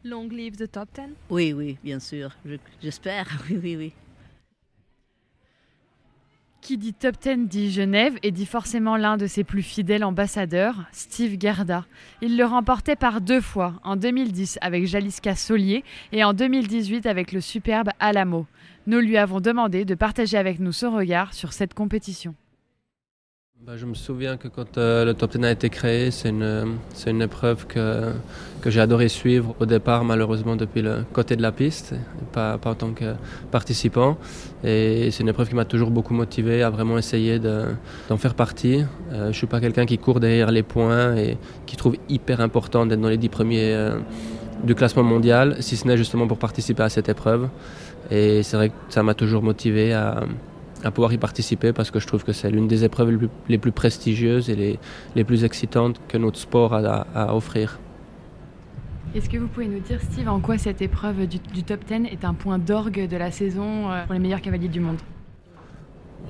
Long 0.03 0.27
live 0.29 0.55
the 0.55 0.71
top 0.71 0.89
10 0.95 1.13
Oui, 1.29 1.53
oui, 1.53 1.77
bien 1.83 1.99
sûr. 1.99 2.31
J'espère. 2.81 3.27
Oui, 3.49 3.59
oui, 3.61 3.75
oui. 3.75 3.93
Qui 6.61 6.77
dit 6.77 6.93
top 6.93 7.15
10 7.19 7.47
dit 7.47 7.71
Genève 7.71 8.17
et 8.21 8.29
dit 8.29 8.45
forcément 8.45 8.95
l'un 8.95 9.17
de 9.17 9.25
ses 9.25 9.43
plus 9.43 9.63
fidèles 9.63 10.03
ambassadeurs, 10.03 10.75
Steve 10.91 11.37
Gerda. 11.39 11.85
Il 12.21 12.37
le 12.37 12.45
remportait 12.45 12.95
par 12.95 13.19
deux 13.19 13.41
fois, 13.41 13.73
en 13.83 13.95
2010 13.95 14.59
avec 14.61 14.85
Jaliska 14.85 15.35
Solier 15.35 15.83
et 16.11 16.23
en 16.23 16.33
2018 16.33 17.07
avec 17.07 17.31
le 17.31 17.41
superbe 17.41 17.89
Alamo. 17.99 18.45
Nous 18.85 18.99
lui 18.99 19.17
avons 19.17 19.41
demandé 19.41 19.85
de 19.85 19.95
partager 19.95 20.37
avec 20.37 20.59
nous 20.59 20.71
son 20.71 20.91
regard 20.91 21.33
sur 21.33 21.51
cette 21.51 21.73
compétition. 21.73 22.35
Bah, 23.63 23.73
je 23.77 23.85
me 23.85 23.93
souviens 23.93 24.37
que 24.37 24.47
quand 24.47 24.79
euh, 24.79 25.05
le 25.05 25.13
Top 25.13 25.37
10 25.37 25.45
a 25.45 25.51
été 25.51 25.69
créé, 25.69 26.09
c'est 26.09 26.29
une, 26.29 26.77
une, 27.05 27.21
épreuve 27.21 27.67
que, 27.67 28.11
que 28.59 28.71
j'ai 28.71 28.81
adoré 28.81 29.07
suivre 29.07 29.53
au 29.59 29.67
départ, 29.67 30.03
malheureusement 30.03 30.55
depuis 30.55 30.81
le 30.81 31.03
côté 31.13 31.35
de 31.35 31.43
la 31.43 31.51
piste, 31.51 31.93
pas, 32.31 32.57
pas 32.57 32.71
en 32.71 32.73
tant 32.73 32.89
que 32.89 33.13
participant. 33.51 34.17
Et 34.63 35.11
c'est 35.11 35.21
une 35.21 35.29
épreuve 35.29 35.47
qui 35.47 35.53
m'a 35.53 35.65
toujours 35.65 35.91
beaucoup 35.91 36.15
motivé 36.15 36.63
à 36.63 36.71
vraiment 36.71 36.97
essayer 36.97 37.37
d'en 37.37 38.17
faire 38.17 38.33
partie. 38.33 38.81
Euh, 39.11 39.25
je 39.25 39.27
ne 39.27 39.33
suis 39.33 39.47
pas 39.47 39.59
quelqu'un 39.59 39.85
qui 39.85 39.99
court 39.99 40.19
derrière 40.19 40.49
les 40.49 40.63
points 40.63 41.15
et 41.15 41.37
qui 41.67 41.75
trouve 41.75 41.97
hyper 42.09 42.41
important 42.41 42.87
d'être 42.87 43.01
dans 43.01 43.09
les 43.09 43.17
dix 43.17 43.29
premiers 43.29 43.75
euh, 43.75 43.99
du 44.63 44.73
classement 44.73 45.03
mondial, 45.03 45.57
si 45.59 45.77
ce 45.77 45.87
n'est 45.87 45.97
justement 45.97 46.25
pour 46.25 46.39
participer 46.39 46.81
à 46.81 46.89
cette 46.89 47.09
épreuve. 47.09 47.47
Et 48.09 48.41
c'est 48.41 48.57
vrai 48.57 48.69
que 48.69 48.75
ça 48.89 49.03
m'a 49.03 49.13
toujours 49.13 49.43
motivé 49.43 49.93
à, 49.93 50.23
à, 50.83 50.91
pouvoir 50.91 51.13
y 51.13 51.17
participer 51.17 51.73
parce 51.73 51.91
que 51.91 51.99
je 51.99 52.07
trouve 52.07 52.23
que 52.23 52.33
c'est 52.33 52.49
l'une 52.49 52.67
des 52.67 52.83
épreuves 52.83 53.29
les 53.47 53.57
plus, 53.57 53.71
prestigieuses 53.71 54.49
et 54.49 54.55
les, 54.55 54.79
les, 55.15 55.23
plus 55.23 55.43
excitantes 55.43 55.99
que 56.07 56.17
notre 56.17 56.37
sport 56.37 56.73
a 56.73 57.07
à, 57.13 57.35
offrir. 57.35 57.79
Est-ce 59.13 59.29
que 59.29 59.37
vous 59.37 59.47
pouvez 59.47 59.67
nous 59.67 59.79
dire, 59.79 59.99
Steve, 60.01 60.29
en 60.29 60.39
quoi 60.39 60.57
cette 60.57 60.81
épreuve 60.81 61.27
du, 61.27 61.63
top 61.63 61.83
10 61.85 62.07
est 62.11 62.23
un 62.23 62.33
point 62.33 62.57
d'orgue 62.57 63.07
de 63.07 63.17
la 63.17 63.31
saison 63.31 63.91
euh, 63.91 64.05
pour 64.05 64.13
les 64.13 64.19
meilleurs 64.19 64.41
cavaliers 64.41 64.69
du 64.69 64.79
monde? 64.79 64.97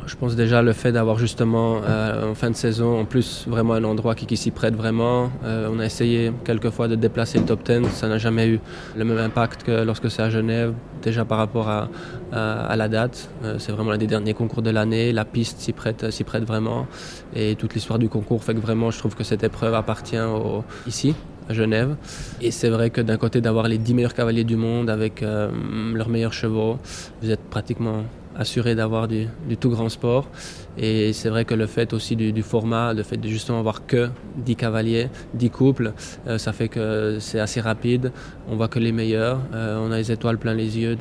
Je 0.05 0.15
pense 0.15 0.35
déjà 0.35 0.61
le 0.61 0.73
fait 0.73 0.91
d'avoir 0.91 1.17
justement 1.17 1.81
euh, 1.83 2.31
en 2.31 2.35
fin 2.35 2.49
de 2.49 2.55
saison 2.55 2.99
en 2.99 3.05
plus 3.05 3.45
vraiment 3.47 3.73
un 3.73 3.83
endroit 3.83 4.15
qui, 4.15 4.35
s'y 4.37 4.51
prête 4.51 4.75
vraiment. 4.75 5.31
Euh, 5.43 5.69
on 5.71 5.79
a 5.79 5.85
essayé 5.85 6.31
quelquefois 6.43 6.87
de 6.87 6.95
déplacer 6.95 7.39
le 7.39 7.45
top 7.45 7.63
10, 7.63 7.87
ça 7.89 8.07
n'a 8.07 8.17
jamais 8.17 8.47
eu 8.47 8.59
le 8.97 9.05
même 9.05 9.17
impact 9.17 9.63
que 9.63 9.83
lorsque 9.83 10.09
c'est 10.09 10.21
à 10.21 10.29
Genève, 10.29 10.73
déjà 11.01 11.25
par 11.25 11.37
rapport 11.37 11.69
à, 11.69 11.87
la 12.31 12.87
date. 12.87 13.29
Euh, 13.43 13.55
c'est 13.59 13.71
vraiment 13.71 13.91
l'un 13.91 13.97
des 13.97 14.07
derniers 14.07 14.33
concours 14.33 14.61
de 14.61 14.69
l'année, 14.69 15.11
la 15.11 15.25
piste 15.25 15.59
s'y 15.59 15.73
prête, 15.73 16.11
s'y 16.11 16.23
prête 16.23 16.43
vraiment 16.43 16.87
et 17.35 17.55
toute 17.55 17.73
l'histoire 17.73 17.99
du 17.99 18.09
concours 18.09 18.43
fait 18.43 18.53
que 18.53 18.59
vraiment 18.59 18.89
je 18.91 18.97
trouve 18.97 19.15
que 19.15 19.23
cette 19.23 19.43
épreuve 19.43 19.73
appartient 19.73 20.15
ici 20.87 21.13
à 21.49 21.53
Genève. 21.53 21.95
Et 22.41 22.51
c'est 22.51 22.69
vrai 22.69 22.89
que 22.89 23.01
d'un 23.01 23.17
côté 23.17 23.41
d'avoir 23.41 23.67
les 23.67 23.77
10 23.77 23.93
meilleurs 23.93 24.13
cavaliers 24.13 24.43
du 24.45 24.55
monde 24.55 24.89
avec 24.89 25.21
leurs 25.21 26.09
meilleurs 26.09 26.33
chevaux, 26.33 26.79
vous 27.21 27.29
êtes 27.29 27.41
pratiquement 27.49 28.03
assuré 28.37 28.75
d'avoir 28.75 29.07
du, 29.07 29.27
tout 29.59 29.69
grand 29.69 29.89
sport. 29.89 30.27
Et 30.77 31.13
c'est 31.13 31.29
vrai 31.29 31.45
que 31.45 31.53
le 31.53 31.67
fait 31.67 31.93
aussi 31.93 32.15
du, 32.15 32.41
format, 32.41 32.93
le 32.93 33.03
fait 33.03 33.17
de 33.17 33.27
justement 33.27 33.59
avoir 33.59 33.85
que 33.85 34.09
10 34.37 34.55
cavaliers, 34.55 35.09
10 35.33 35.49
couples, 35.49 35.93
euh, 36.27 36.37
ça 36.37 36.53
fait 36.53 36.69
que 36.69 37.17
c'est 37.19 37.39
assez 37.39 37.61
rapide. 37.61 38.11
On 38.49 38.55
voit 38.55 38.67
que 38.67 38.79
les 38.79 38.91
meilleurs. 38.91 39.41
Euh, 39.53 39.77
on 39.81 39.91
a 39.91 39.97
les 39.97 40.11
étoiles 40.11 40.37
plein 40.37 40.53
les 40.53 40.77
yeux 40.79 40.97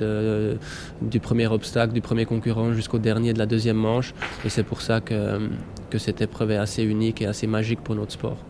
du 1.02 1.20
premier 1.20 1.46
obstacle, 1.46 1.92
du 1.92 2.00
premier 2.00 2.24
concurrent 2.24 2.72
jusqu'au 2.72 2.98
dernier 2.98 3.32
de 3.32 3.38
la 3.38 3.46
deuxième 3.46 3.76
manche. 3.76 4.12
Et 4.44 4.48
c'est 4.48 4.64
pour 4.64 4.80
ça 4.82 5.00
que, 5.00 5.48
que 5.88 5.98
cette 5.98 6.20
épreuve 6.20 6.52
est 6.52 6.56
assez 6.56 6.82
unique 6.82 7.22
et 7.22 7.26
assez 7.26 7.46
magique 7.46 7.80
pour 7.80 7.94
notre 7.94 8.12
sport. 8.12 8.49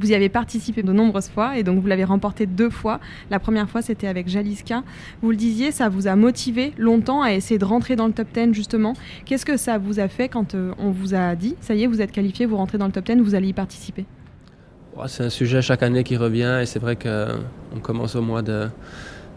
Vous 0.00 0.12
y 0.12 0.14
avez 0.14 0.28
participé 0.28 0.82
de 0.82 0.92
nombreuses 0.92 1.28
fois 1.28 1.58
et 1.58 1.62
donc 1.62 1.80
vous 1.80 1.86
l'avez 1.86 2.04
remporté 2.04 2.46
deux 2.46 2.70
fois. 2.70 3.00
La 3.30 3.38
première 3.38 3.68
fois, 3.68 3.82
c'était 3.82 4.06
avec 4.06 4.28
Jaliska. 4.28 4.84
Vous 5.22 5.30
le 5.30 5.36
disiez, 5.36 5.72
ça 5.72 5.88
vous 5.88 6.06
a 6.06 6.14
motivé 6.14 6.72
longtemps 6.78 7.22
à 7.22 7.32
essayer 7.32 7.58
de 7.58 7.64
rentrer 7.64 7.96
dans 7.96 8.06
le 8.06 8.12
top 8.12 8.28
10 8.32 8.52
justement. 8.52 8.94
Qu'est-ce 9.24 9.44
que 9.44 9.56
ça 9.56 9.78
vous 9.78 9.98
a 9.98 10.08
fait 10.08 10.28
quand 10.28 10.54
euh, 10.54 10.72
on 10.78 10.90
vous 10.90 11.14
a 11.14 11.34
dit, 11.34 11.56
ça 11.60 11.74
y 11.74 11.82
est, 11.82 11.86
vous 11.86 12.00
êtes 12.00 12.12
qualifié, 12.12 12.46
vous 12.46 12.56
rentrez 12.56 12.78
dans 12.78 12.86
le 12.86 12.92
top 12.92 13.06
10, 13.06 13.16
vous 13.16 13.34
allez 13.34 13.48
y 13.48 13.52
participer? 13.52 14.04
C'est 15.06 15.24
un 15.24 15.30
sujet 15.30 15.62
chaque 15.62 15.82
année 15.82 16.02
qui 16.02 16.16
revient 16.16 16.58
et 16.60 16.66
c'est 16.66 16.80
vrai 16.80 16.96
qu'on 16.96 17.78
commence 17.80 18.16
au 18.16 18.22
mois 18.22 18.42
de 18.42 18.68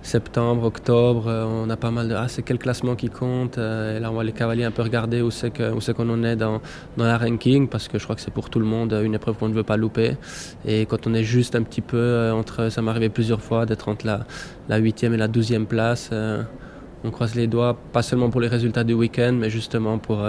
septembre, 0.01 0.63
octobre, 0.63 1.27
euh, 1.27 1.45
on 1.45 1.69
a 1.69 1.77
pas 1.77 1.91
mal 1.91 2.07
de 2.07 2.15
ah 2.15 2.27
c'est 2.27 2.41
quel 2.41 2.57
classement 2.57 2.95
qui 2.95 3.09
compte 3.09 3.57
euh, 3.57 3.97
et 3.97 3.99
là 3.99 4.09
on 4.09 4.13
voit 4.13 4.23
les 4.23 4.31
cavaliers 4.31 4.63
un 4.63 4.71
peu 4.71 4.81
regarder 4.81 5.21
où 5.21 5.29
c'est 5.29 5.51
que 5.51 5.71
où 5.71 5.93
qu'on 5.93 6.09
en 6.09 6.23
est 6.23 6.35
dans 6.35 6.61
dans 6.97 7.05
la 7.05 7.17
ranking 7.17 7.67
parce 7.67 7.87
que 7.87 7.99
je 7.99 8.03
crois 8.03 8.15
que 8.15 8.21
c'est 8.21 8.33
pour 8.33 8.49
tout 8.49 8.59
le 8.59 8.65
monde 8.65 8.99
une 9.03 9.13
épreuve 9.13 9.35
qu'on 9.37 9.49
ne 9.49 9.53
veut 9.53 9.63
pas 9.63 9.77
louper 9.77 10.17
et 10.65 10.85
quand 10.85 11.05
on 11.05 11.13
est 11.13 11.23
juste 11.23 11.55
un 11.55 11.63
petit 11.63 11.81
peu 11.81 11.97
euh, 11.97 12.33
entre 12.33 12.69
ça 12.69 12.81
m'est 12.81 12.89
arrivé 12.89 13.09
plusieurs 13.09 13.41
fois 13.41 13.65
d'être 13.65 13.89
entre 13.89 14.07
la 14.07 14.25
la 14.69 14.77
huitième 14.77 15.13
et 15.13 15.17
la 15.17 15.27
douzième 15.27 15.67
place 15.67 16.09
on 17.03 17.11
croise 17.11 17.35
les 17.35 17.47
doigts 17.47 17.77
pas 17.93 18.01
seulement 18.01 18.29
pour 18.29 18.41
les 18.41 18.47
résultats 18.47 18.83
du 18.83 18.93
week-end 18.93 19.33
mais 19.33 19.49
justement 19.49 19.99
pour 19.99 20.25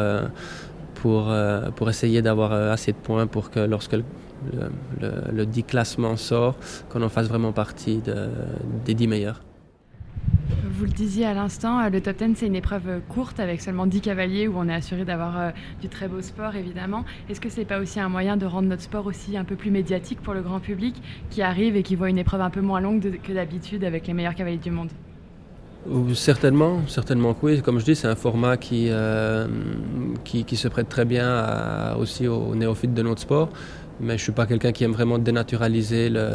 pour 0.95 1.33
pour 1.77 1.91
essayer 1.91 2.21
d'avoir 2.23 2.53
assez 2.53 2.93
de 2.93 2.99
points 2.99 3.27
pour 3.27 3.51
que 3.51 3.61
lorsque 3.61 3.93
le, 3.93 4.05
le, 5.01 5.13
le, 5.33 5.47
10 5.47 5.63
classement 5.65 6.17
sort, 6.17 6.57
qu'on 6.89 7.03
en 7.03 7.09
fasse 7.09 7.29
vraiment 7.29 7.53
partie 7.53 7.99
de, 7.99 8.29
des 8.85 8.95
10 8.95 9.07
meilleurs. 9.07 9.41
Vous 10.65 10.85
le 10.85 10.91
disiez 10.93 11.27
à 11.27 11.35
l'instant, 11.35 11.81
euh, 11.81 11.91
le 11.91 12.01
top 12.01 12.17
10 12.17 12.35
c'est 12.37 12.47
une 12.47 12.55
épreuve 12.55 12.89
euh, 12.89 12.99
courte 13.09 13.41
avec 13.41 13.61
seulement 13.61 13.87
10 13.87 14.01
cavaliers 14.01 14.49
où 14.49 14.55
on 14.57 14.69
est 14.69 14.75
assuré 14.75 15.05
d'avoir 15.05 15.39
euh, 15.39 15.51
du 15.81 15.89
très 15.89 16.09
beau 16.09 16.21
sport 16.23 16.57
évidemment. 16.57 17.05
Est-ce 17.29 17.41
que 17.41 17.49
c'est 17.49 17.65
pas 17.65 17.79
aussi 17.79 18.01
un 18.01 18.09
moyen 18.09 18.37
de 18.37 18.47
rendre 18.47 18.69
notre 18.69 18.83
sport 18.83 19.07
aussi 19.07 19.37
un 19.37 19.45
peu 19.45 19.57
plus 19.57 19.71
médiatique 19.71 20.21
pour 20.21 20.35
le 20.35 20.43
grand 20.43 20.61
public 20.61 20.95
qui 21.31 21.43
arrive 21.43 21.77
et 21.77 21.83
qui 21.83 21.97
voit 21.97 22.11
une 22.11 22.19
épreuve 22.19 22.41
un 22.41 22.51
peu 22.51 22.61
moins 22.61 22.81
longue 22.81 23.19
que 23.23 23.33
d'habitude 23.33 23.85
avec 23.85 24.07
les 24.07 24.13
meilleurs 24.13 24.35
cavaliers 24.35 24.59
du 24.59 24.71
monde? 24.71 24.91
Certainement, 26.15 26.81
certainement 26.87 27.35
que 27.35 27.47
oui. 27.47 27.61
Comme 27.61 27.81
je 27.81 27.85
dis, 27.85 27.97
c'est 27.97 28.07
un 28.07 28.15
format 28.15 28.57
qui, 28.57 28.89
qui, 30.23 30.57
se 30.57 30.69
prête 30.69 30.89
très 30.89 31.05
bien 31.05 31.97
aussi 31.99 32.29
aux 32.29 32.55
néophytes 32.55 32.95
de 32.95 33.03
notre 33.03 33.21
sport. 33.21 33.49
Mais 34.03 34.19
je 34.19 34.23
suis 34.25 34.33
pas 34.33 34.47
quelqu'un 34.47 34.73
qui 34.73 34.83
aime 34.85 34.93
vraiment 34.93 35.19
dénaturaliser 35.19 36.11
le, 36.11 36.29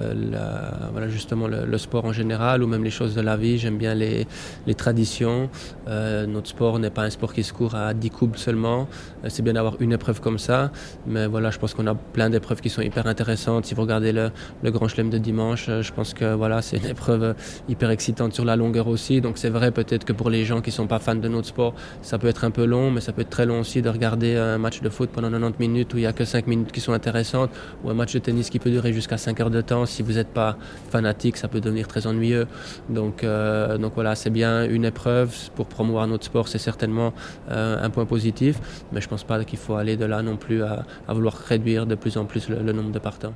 voilà, 0.91 1.09
justement 1.09 1.47
le, 1.47 1.77
sport 1.77 2.05
en 2.05 2.13
général 2.13 2.63
ou 2.63 2.67
même 2.67 2.83
les 2.83 2.89
choses 2.89 3.13
de 3.13 3.21
la 3.21 3.36
vie. 3.36 3.57
J'aime 3.57 3.77
bien 3.77 3.93
les, 3.93 4.25
les 4.65 4.74
traditions. 4.74 5.50
Euh, 5.88 6.25
notre 6.25 6.47
sport 6.47 6.79
n'est 6.79 6.89
pas 6.89 7.03
un 7.03 7.09
sport 7.09 7.33
qui 7.33 7.43
se 7.43 7.53
court 7.53 7.75
à 7.75 7.93
10 7.93 8.09
coupes 8.09 8.38
seulement. 8.38 8.88
Euh, 9.24 9.27
c'est 9.29 9.41
bien 9.41 9.53
d'avoir 9.53 9.75
une 9.81 9.91
épreuve 9.91 10.21
comme 10.21 10.39
ça, 10.39 10.71
mais 11.05 11.27
voilà, 11.27 11.51
je 11.51 11.59
pense 11.59 11.74
qu'on 11.74 11.88
a 11.88 11.93
plein 11.93 12.29
d'épreuves 12.29 12.62
qui 12.62 12.69
sont 12.69 12.81
hyper 12.81 13.05
intéressantes. 13.05 13.65
Si 13.65 13.75
vous 13.75 13.81
regardez 13.81 14.13
le, 14.13 14.31
le 14.63 14.71
Grand 14.71 14.88
Chelem 14.88 15.09
de 15.09 15.17
dimanche, 15.17 15.67
euh, 15.67 15.81
je 15.81 15.91
pense 15.91 16.13
que 16.13 16.33
voilà, 16.33 16.62
c'est 16.62 16.77
une 16.77 16.88
épreuve 16.88 17.36
hyper 17.67 17.89
excitante 17.89 18.33
sur 18.33 18.45
la 18.45 18.55
longueur 18.55 18.88
aussi. 18.88 19.19
Donc 19.19 19.38
c'est 19.38 19.50
vrai 19.50 19.71
peut-être 19.71 20.05
que 20.05 20.13
pour 20.13 20.29
les 20.29 20.45
gens 20.45 20.62
qui 20.62 20.71
sont 20.71 20.88
pas 20.88 21.00
fans 21.00 21.15
de 21.15 21.27
notre 21.27 21.47
sport, 21.47 21.74
ça 22.01 22.17
peut 22.17 22.27
être 22.27 22.45
un 22.45 22.51
peu 22.51 22.65
long, 22.65 22.91
mais 22.91 23.01
ça 23.01 23.12
peut 23.12 23.21
être 23.21 23.29
très 23.29 23.45
long 23.45 23.59
aussi 23.59 23.81
de 23.81 23.89
regarder 23.89 24.38
un 24.38 24.57
match 24.57 24.81
de 24.81 24.89
foot 24.89 25.09
pendant 25.12 25.29
90 25.29 25.59
minutes 25.59 25.93
où 25.93 25.97
il 25.97 26.03
y 26.03 26.07
a 26.07 26.13
que 26.13 26.24
5 26.24 26.47
minutes 26.47 26.71
qui 26.71 26.79
sont 26.79 26.93
intéressantes 26.93 27.51
ou 27.84 27.90
un 27.90 27.94
match 27.94 28.14
de 28.14 28.20
tennis 28.20 28.50
qui 28.50 28.60
peut 28.60 28.70
durer 28.70 28.94
jusqu'à 28.94 29.18
5 29.18 29.40
heures 29.40 29.50
de 29.50 29.62
temps. 29.62 29.86
Si 29.86 30.04
vous 30.04 30.14
n'êtes 30.14 30.34
pas 30.34 30.58
fanatique, 30.90 31.38
ça 31.38 31.48
peut 31.48 31.62
devenir 31.62 31.88
très 31.88 32.08
ennuyeux. 32.08 32.48
Donc, 32.90 33.24
euh, 33.24 33.78
donc 33.78 33.94
voilà, 33.96 34.16
c'est 34.16 34.30
bien 34.30 34.68
une 34.70 34.86
épreuve 34.86 35.36
pour 35.56 35.68
promouvoir 35.68 36.08
notre 36.08 36.26
sport, 36.26 36.48
c'est 36.48 36.58
certainement 36.58 37.14
euh, 37.50 37.84
un 37.84 37.90
point 37.90 38.06
positif, 38.06 38.60
mais 38.92 39.02
je 39.02 39.06
ne 39.06 39.10
pense 39.10 39.24
pas 39.24 39.44
qu'il 39.44 39.60
faut 39.60 39.76
aller 39.76 39.98
de 39.98 40.06
là 40.06 40.22
non 40.22 40.38
plus 40.38 40.64
à, 40.64 40.86
vouloir 41.10 41.34
réduire 41.34 41.86
de 41.86 41.96
plus 41.96 42.18
en 42.18 42.26
plus 42.26 42.50
le, 42.50 42.72
nombre 42.72 42.92
de 42.92 43.00
partants. 43.00 43.34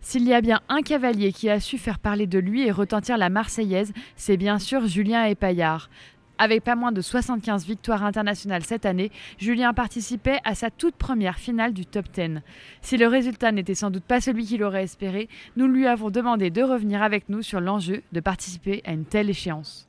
S'il 0.00 0.24
y 0.24 0.34
a 0.34 0.42
bien 0.42 0.60
un 0.68 0.82
cavalier 0.82 1.32
qui 1.32 1.48
a 1.48 1.60
su 1.60 1.78
faire 1.78 1.98
parler 1.98 2.26
de 2.26 2.38
lui 2.38 2.66
et 2.66 2.70
retentir 2.70 3.16
la 3.16 3.30
Marseillaise, 3.30 3.92
c'est 4.16 4.36
bien 4.36 4.58
sûr 4.58 4.86
Julien 4.86 5.24
Epaillard. 5.24 5.88
Avec 6.38 6.64
pas 6.64 6.74
moins 6.74 6.90
de 6.90 7.00
75 7.00 7.64
victoires 7.64 8.02
internationales 8.02 8.64
cette 8.64 8.86
année, 8.86 9.12
Julien 9.38 9.72
participait 9.72 10.40
à 10.44 10.54
sa 10.54 10.70
toute 10.70 10.96
première 10.96 11.38
finale 11.38 11.72
du 11.72 11.86
top 11.86 12.06
10. 12.12 12.40
Si 12.82 12.96
le 12.96 13.06
résultat 13.06 13.52
n'était 13.52 13.74
sans 13.74 13.90
doute 13.90 14.04
pas 14.04 14.20
celui 14.20 14.44
qu'il 14.44 14.64
aurait 14.64 14.82
espéré, 14.82 15.28
nous 15.56 15.68
lui 15.68 15.86
avons 15.86 16.10
demandé 16.10 16.50
de 16.50 16.62
revenir 16.62 17.02
avec 17.02 17.28
nous 17.28 17.42
sur 17.42 17.60
l'enjeu 17.60 18.02
de 18.12 18.20
participer 18.20 18.82
à 18.84 18.92
une 18.92 19.04
telle 19.04 19.30
échéance. 19.30 19.88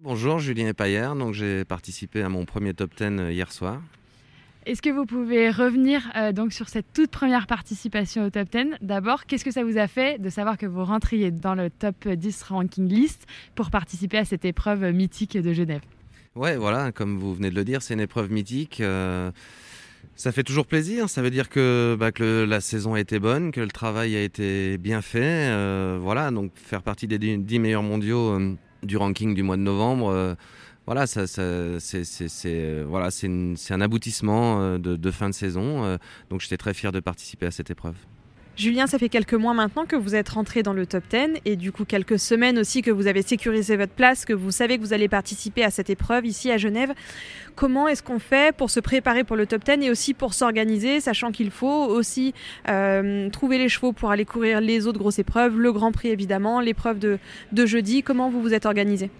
Bonjour, 0.00 0.38
Julien 0.38 0.68
Epaillère. 0.68 1.16
Donc 1.16 1.34
j'ai 1.34 1.64
participé 1.64 2.22
à 2.22 2.28
mon 2.28 2.44
premier 2.44 2.74
top 2.74 2.94
10 2.96 3.04
euh, 3.04 3.32
hier 3.32 3.50
soir. 3.50 3.80
Est-ce 4.66 4.80
que 4.80 4.88
vous 4.88 5.04
pouvez 5.04 5.50
revenir 5.50 6.10
euh, 6.16 6.32
donc 6.32 6.54
sur 6.54 6.70
cette 6.70 6.86
toute 6.94 7.10
première 7.10 7.46
participation 7.46 8.24
au 8.24 8.30
top 8.30 8.48
10 8.50 8.76
D'abord, 8.80 9.26
qu'est-ce 9.26 9.44
que 9.44 9.50
ça 9.50 9.62
vous 9.62 9.76
a 9.76 9.86
fait 9.88 10.18
de 10.18 10.30
savoir 10.30 10.56
que 10.56 10.64
vous 10.64 10.82
rentriez 10.82 11.30
dans 11.30 11.54
le 11.54 11.68
top 11.68 12.08
10 12.08 12.42
ranking 12.44 12.88
list 12.88 13.26
pour 13.54 13.70
participer 13.70 14.16
à 14.16 14.24
cette 14.24 14.46
épreuve 14.46 14.90
mythique 14.92 15.36
de 15.36 15.52
Genève? 15.52 15.82
Ouais, 16.34 16.56
voilà, 16.56 16.92
comme 16.92 17.18
vous 17.18 17.34
venez 17.34 17.50
de 17.50 17.54
le 17.54 17.62
dire, 17.62 17.82
c'est 17.82 17.92
une 17.92 18.00
épreuve 18.00 18.32
mythique. 18.32 18.80
Euh, 18.80 19.30
ça 20.16 20.32
fait 20.32 20.44
toujours 20.44 20.66
plaisir. 20.66 21.10
Ça 21.10 21.20
veut 21.20 21.30
dire 21.30 21.50
que, 21.50 21.94
bah, 22.00 22.10
que 22.10 22.46
la 22.48 22.62
saison 22.62 22.94
a 22.94 23.00
été 23.00 23.18
bonne, 23.18 23.52
que 23.52 23.60
le 23.60 23.68
travail 23.68 24.16
a 24.16 24.22
été 24.22 24.78
bien 24.78 25.02
fait. 25.02 25.50
Euh, 25.50 25.98
voilà, 26.00 26.30
donc 26.30 26.52
faire 26.54 26.80
partie 26.80 27.06
des 27.06 27.18
10 27.18 27.58
meilleurs 27.58 27.82
mondiaux 27.82 28.40
du 28.82 28.96
ranking 28.96 29.34
du 29.34 29.42
mois 29.42 29.58
de 29.58 29.62
novembre 29.62 30.36
voilà, 30.86 31.06
euh, 31.38 31.78
c'est 31.80 33.74
un 33.74 33.80
aboutissement 33.80 34.60
euh, 34.60 34.78
de, 34.78 35.10
fin 35.10 35.28
de 35.30 35.34
saison. 35.34 35.84
Euh, 35.84 35.96
donc 36.30 36.40
j'étais 36.40 36.58
très 36.58 36.74
fier 36.74 36.92
de 36.92 37.00
participer 37.00 37.46
à 37.46 37.50
cette 37.50 37.70
épreuve. 37.70 37.94
Julien, 38.56 38.86
ça 38.86 39.00
fait 39.00 39.08
quelques 39.08 39.34
mois 39.34 39.52
maintenant 39.52 39.84
que 39.84 39.96
vous 39.96 40.14
êtes 40.14 40.28
rentré 40.28 40.62
dans 40.62 40.74
le 40.74 40.86
top 40.86 41.02
10 41.10 41.40
et 41.44 41.56
du 41.56 41.72
coup 41.72 41.84
quelques 41.84 42.20
semaines 42.20 42.56
aussi 42.56 42.82
que 42.82 42.92
vous 42.92 43.08
avez 43.08 43.22
sécurisé 43.22 43.76
votre 43.76 43.94
place, 43.94 44.24
que 44.24 44.32
vous 44.32 44.52
savez 44.52 44.78
que 44.78 44.82
vous 44.82 44.92
allez 44.92 45.08
participer 45.08 45.64
à 45.64 45.70
cette 45.70 45.90
épreuve 45.90 46.24
ici 46.24 46.52
à 46.52 46.58
Genève. 46.58 46.92
Comment 47.56 47.88
est-ce 47.88 48.04
qu'on 48.04 48.20
fait 48.20 48.54
pour 48.54 48.70
se 48.70 48.78
préparer 48.78 49.24
pour 49.24 49.34
le 49.34 49.46
top 49.46 49.64
10 49.64 49.84
et 49.84 49.90
aussi 49.90 50.14
pour 50.14 50.34
s'organiser, 50.34 51.00
sachant 51.00 51.32
qu'il 51.32 51.50
faut 51.50 51.86
aussi 51.86 52.32
trouver 53.32 53.58
les 53.58 53.68
chevaux 53.68 53.92
pour 53.92 54.12
aller 54.12 54.24
courir 54.24 54.60
les 54.60 54.86
autres 54.86 55.00
grosses 55.00 55.18
épreuves, 55.18 55.58
le 55.58 55.72
Grand 55.72 55.90
Prix 55.90 56.10
évidemment, 56.10 56.60
l'épreuve 56.60 57.00
de, 57.00 57.18
de 57.50 57.66
jeudi. 57.66 58.04
Comment 58.04 58.30
vous 58.30 58.40
vous 58.40 58.54
êtes 58.54 58.66
organisé? 58.66 59.10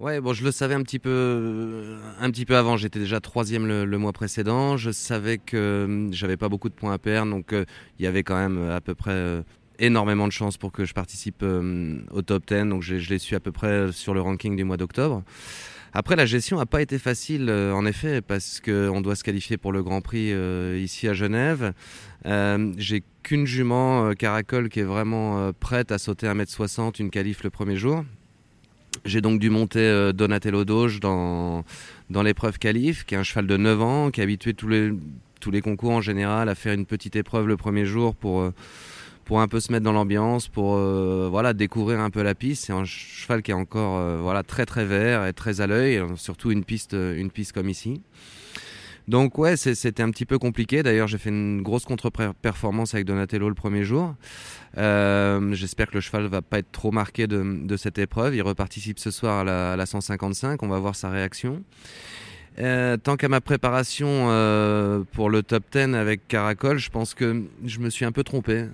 Ouais, 0.00 0.18
bon, 0.22 0.32
je 0.32 0.42
le 0.44 0.50
savais 0.50 0.74
un 0.74 0.82
petit 0.82 0.98
peu, 0.98 1.98
un 2.18 2.30
petit 2.30 2.46
peu 2.46 2.56
avant. 2.56 2.78
J'étais 2.78 2.98
déjà 2.98 3.20
troisième 3.20 3.66
le, 3.66 3.98
mois 3.98 4.14
précédent. 4.14 4.78
Je 4.78 4.90
savais 4.90 5.36
que 5.36 5.58
euh, 5.58 6.08
j'avais 6.10 6.38
pas 6.38 6.48
beaucoup 6.48 6.70
de 6.70 6.74
points 6.74 6.94
à 6.94 6.98
perdre, 6.98 7.30
donc 7.30 7.52
euh, 7.52 7.66
il 7.98 8.04
y 8.04 8.08
avait 8.08 8.22
quand 8.22 8.36
même 8.36 8.56
euh, 8.56 8.74
à 8.74 8.80
peu 8.80 8.94
près 8.94 9.44
énormément 9.78 10.26
de 10.26 10.32
chances 10.32 10.56
pour 10.56 10.72
que 10.72 10.86
je 10.86 10.94
participe 10.94 11.42
au 11.42 12.22
top 12.22 12.46
10. 12.46 12.64
Donc 12.70 12.82
je, 12.82 12.98
je 12.98 13.10
l'ai 13.10 13.18
su 13.18 13.34
à 13.34 13.40
peu 13.40 13.52
près 13.52 13.92
sur 13.92 14.14
le 14.14 14.22
ranking 14.22 14.56
du 14.56 14.64
mois 14.64 14.78
d'octobre. 14.78 15.22
Après, 15.92 16.16
la 16.16 16.24
gestion 16.24 16.56
n'a 16.56 16.66
pas 16.66 16.80
été 16.80 16.98
facile, 16.98 17.50
en 17.50 17.84
effet, 17.84 18.22
parce 18.22 18.60
qu'on 18.60 19.02
doit 19.02 19.16
se 19.16 19.24
qualifier 19.24 19.58
pour 19.58 19.72
le 19.72 19.82
Grand 19.82 20.00
Prix 20.00 20.32
ici 20.80 21.08
à 21.08 21.12
Genève. 21.12 21.74
J'ai 22.24 23.02
qu'une 23.22 23.44
jument 23.44 24.12
Caracol 24.14 24.70
qui 24.70 24.80
est 24.80 24.84
vraiment 24.84 25.52
prête 25.52 25.92
à 25.92 25.98
sauter 25.98 26.26
1m60, 26.26 27.00
une 27.00 27.10
qualif 27.10 27.42
le 27.42 27.50
premier 27.50 27.76
jour. 27.76 28.04
J'ai 29.04 29.20
donc 29.20 29.40
dû 29.40 29.50
monter 29.50 29.80
euh, 29.80 30.12
Donatello 30.12 30.64
Doge 30.64 31.00
dans, 31.00 31.64
dans 32.10 32.22
l'épreuve 32.22 32.58
qualif, 32.58 33.04
qui 33.04 33.14
est 33.14 33.18
un 33.18 33.22
cheval 33.22 33.46
de 33.46 33.56
9 33.56 33.82
ans, 33.82 34.10
qui 34.10 34.20
est 34.20 34.24
habitué 34.24 34.54
tous 34.54 34.68
les, 34.68 34.92
tous 35.40 35.50
les 35.50 35.60
concours 35.60 35.92
en 35.92 36.00
général 36.00 36.48
à 36.48 36.54
faire 36.54 36.74
une 36.74 36.86
petite 36.86 37.16
épreuve 37.16 37.46
le 37.46 37.56
premier 37.56 37.86
jour 37.86 38.14
pour, 38.14 38.40
euh, 38.40 38.52
pour 39.24 39.40
un 39.40 39.48
peu 39.48 39.60
se 39.60 39.72
mettre 39.72 39.84
dans 39.84 39.92
l'ambiance, 39.92 40.48
pour 40.48 40.76
euh, 40.76 41.28
voilà, 41.30 41.52
découvrir 41.52 42.00
un 42.00 42.10
peu 42.10 42.22
la 42.22 42.34
piste. 42.34 42.66
C'est 42.66 42.72
un 42.72 42.84
cheval 42.84 43.42
qui 43.42 43.52
est 43.52 43.54
encore 43.54 44.20
voilà, 44.20 44.42
très 44.42 44.66
très 44.66 44.84
vert 44.84 45.26
et 45.26 45.32
très 45.32 45.60
à 45.60 45.66
l'œil, 45.66 46.02
surtout 46.16 46.50
une 46.50 46.64
piste, 46.64 46.92
une 46.94 47.30
piste 47.30 47.52
comme 47.52 47.68
ici. 47.68 48.02
Donc 49.10 49.38
ouais, 49.38 49.56
c'était 49.56 50.04
un 50.04 50.10
petit 50.12 50.24
peu 50.24 50.38
compliqué. 50.38 50.84
D'ailleurs, 50.84 51.08
j'ai 51.08 51.18
fait 51.18 51.30
une 51.30 51.62
grosse 51.62 51.84
contre-performance 51.84 52.94
avec 52.94 53.06
Donatello 53.06 53.48
le 53.48 53.56
premier 53.56 53.82
jour. 53.82 54.14
Euh, 54.78 55.52
j'espère 55.52 55.88
que 55.88 55.94
le 55.94 56.00
cheval 56.00 56.26
va 56.26 56.42
pas 56.42 56.60
être 56.60 56.70
trop 56.70 56.92
marqué 56.92 57.26
de, 57.26 57.76
cette 57.76 57.98
épreuve. 57.98 58.36
Il 58.36 58.42
reparticipe 58.42 59.00
ce 59.00 59.10
soir 59.10 59.40
à 59.40 59.74
la, 59.76 59.84
155. 59.84 60.62
On 60.62 60.68
va 60.68 60.78
voir 60.78 60.94
sa 60.94 61.10
réaction. 61.10 61.64
Euh, 62.60 62.96
tant 62.98 63.16
qu'à 63.16 63.28
ma 63.28 63.40
préparation 63.40 64.06
euh, 64.28 65.02
pour 65.10 65.28
le 65.28 65.42
top 65.42 65.64
10 65.72 65.96
avec 65.96 66.28
Caracol, 66.28 66.78
je 66.78 66.90
pense 66.90 67.14
que 67.14 67.42
je 67.64 67.80
me 67.80 67.90
suis 67.90 68.04
un 68.04 68.12
peu 68.12 68.22
trompé. 68.22 68.66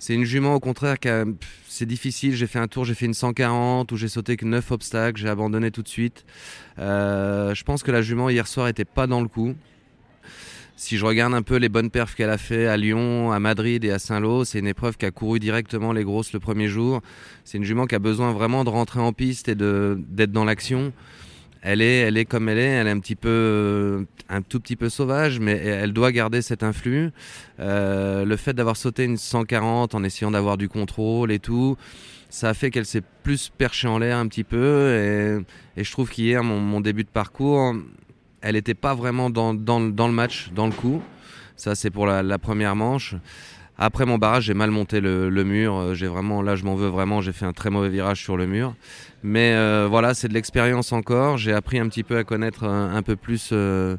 C'est 0.00 0.14
une 0.14 0.24
jument 0.24 0.54
au 0.56 0.60
contraire 0.60 0.98
qui 0.98 1.08
c'est 1.80 1.86
difficile. 1.86 2.34
J'ai 2.34 2.46
fait 2.46 2.58
un 2.58 2.68
tour, 2.68 2.84
j'ai 2.84 2.92
fait 2.92 3.06
une 3.06 3.14
140 3.14 3.90
où 3.90 3.96
j'ai 3.96 4.08
sauté 4.08 4.36
que 4.36 4.44
9 4.44 4.70
obstacles, 4.70 5.18
j'ai 5.18 5.30
abandonné 5.30 5.70
tout 5.70 5.82
de 5.82 5.88
suite. 5.88 6.26
Euh, 6.78 7.54
je 7.54 7.64
pense 7.64 7.82
que 7.82 7.90
la 7.90 8.02
jument 8.02 8.28
hier 8.28 8.46
soir 8.46 8.68
était 8.68 8.84
pas 8.84 9.06
dans 9.06 9.22
le 9.22 9.28
coup. 9.28 9.54
Si 10.76 10.98
je 10.98 11.06
regarde 11.06 11.32
un 11.32 11.40
peu 11.40 11.56
les 11.56 11.70
bonnes 11.70 11.88
perfs 11.88 12.14
qu'elle 12.14 12.28
a 12.28 12.36
fait 12.36 12.66
à 12.66 12.76
Lyon, 12.76 13.32
à 13.32 13.40
Madrid 13.40 13.82
et 13.82 13.92
à 13.92 13.98
Saint-Lô, 13.98 14.44
c'est 14.44 14.58
une 14.58 14.66
épreuve 14.66 14.98
qui 14.98 15.06
a 15.06 15.10
couru 15.10 15.40
directement 15.40 15.94
les 15.94 16.04
grosses 16.04 16.34
le 16.34 16.40
premier 16.40 16.68
jour. 16.68 17.00
C'est 17.44 17.56
une 17.56 17.64
jument 17.64 17.86
qui 17.86 17.94
a 17.94 17.98
besoin 17.98 18.32
vraiment 18.32 18.62
de 18.64 18.68
rentrer 18.68 19.00
en 19.00 19.14
piste 19.14 19.48
et 19.48 19.54
d'être 19.54 20.32
dans 20.32 20.44
l'action 20.44 20.92
elle 21.62 21.82
est, 21.82 21.98
elle 21.98 22.16
est 22.16 22.24
comme 22.24 22.48
elle 22.48 22.58
est, 22.58 22.62
elle 22.62 22.86
est 22.86 22.90
un 22.90 23.00
petit 23.00 23.16
peu, 23.16 23.28
euh, 23.28 24.04
un 24.28 24.40
tout 24.40 24.60
petit 24.60 24.76
peu 24.76 24.88
sauvage, 24.88 25.40
mais 25.40 25.52
elle 25.52 25.92
doit 25.92 26.10
garder 26.10 26.40
cet 26.40 26.62
influx. 26.62 27.10
Euh, 27.58 28.24
le 28.24 28.36
fait 28.36 28.54
d'avoir 28.54 28.76
sauté 28.76 29.04
une 29.04 29.18
140 29.18 29.94
en 29.94 30.02
essayant 30.02 30.30
d'avoir 30.30 30.56
du 30.56 30.68
contrôle 30.68 31.30
et 31.30 31.38
tout, 31.38 31.76
ça 32.30 32.48
a 32.50 32.54
fait 32.54 32.70
qu'elle 32.70 32.86
s'est 32.86 33.02
plus 33.22 33.50
perchée 33.50 33.88
en 33.88 33.98
l'air 33.98 34.16
un 34.16 34.26
petit 34.26 34.44
peu. 34.44 35.44
Et, 35.76 35.82
je 35.82 35.90
trouve 35.90 36.08
qu'hier, 36.10 36.42
mon, 36.42 36.80
début 36.80 37.04
de 37.04 37.08
parcours, 37.08 37.74
elle 38.40 38.54
n'était 38.54 38.74
pas 38.74 38.94
vraiment 38.94 39.28
dans, 39.28 39.52
le 39.52 40.12
match, 40.12 40.50
dans 40.54 40.66
le 40.66 40.72
coup. 40.72 41.02
Ça, 41.56 41.74
c'est 41.74 41.90
pour 41.90 42.06
la, 42.06 42.38
première 42.38 42.74
manche. 42.74 43.16
Après 43.82 44.04
mon 44.04 44.18
barrage, 44.18 44.44
j'ai 44.44 44.54
mal 44.54 44.70
monté 44.70 45.00
le, 45.00 45.30
mur. 45.42 45.74
Euh, 45.74 45.94
j'ai 45.94 46.06
vraiment, 46.06 46.42
là, 46.42 46.54
je 46.54 46.64
m'en 46.64 46.74
veux 46.74 46.88
vraiment. 46.88 47.22
J'ai 47.22 47.32
fait 47.32 47.46
un 47.46 47.54
très 47.54 47.70
mauvais 47.70 47.88
virage 47.88 48.22
sur 48.22 48.36
le 48.36 48.46
mur. 48.46 48.74
Mais 49.22 49.54
euh, 49.54 49.88
voilà, 49.88 50.12
c'est 50.12 50.28
de 50.28 50.34
l'expérience 50.34 50.92
encore. 50.92 51.38
J'ai 51.38 51.54
appris 51.54 51.78
un 51.78 51.88
petit 51.88 52.02
peu 52.02 52.18
à 52.18 52.24
connaître 52.24 52.64
un, 52.64 53.02
peu 53.02 53.16
plus. 53.16 53.48
Euh, 53.52 53.96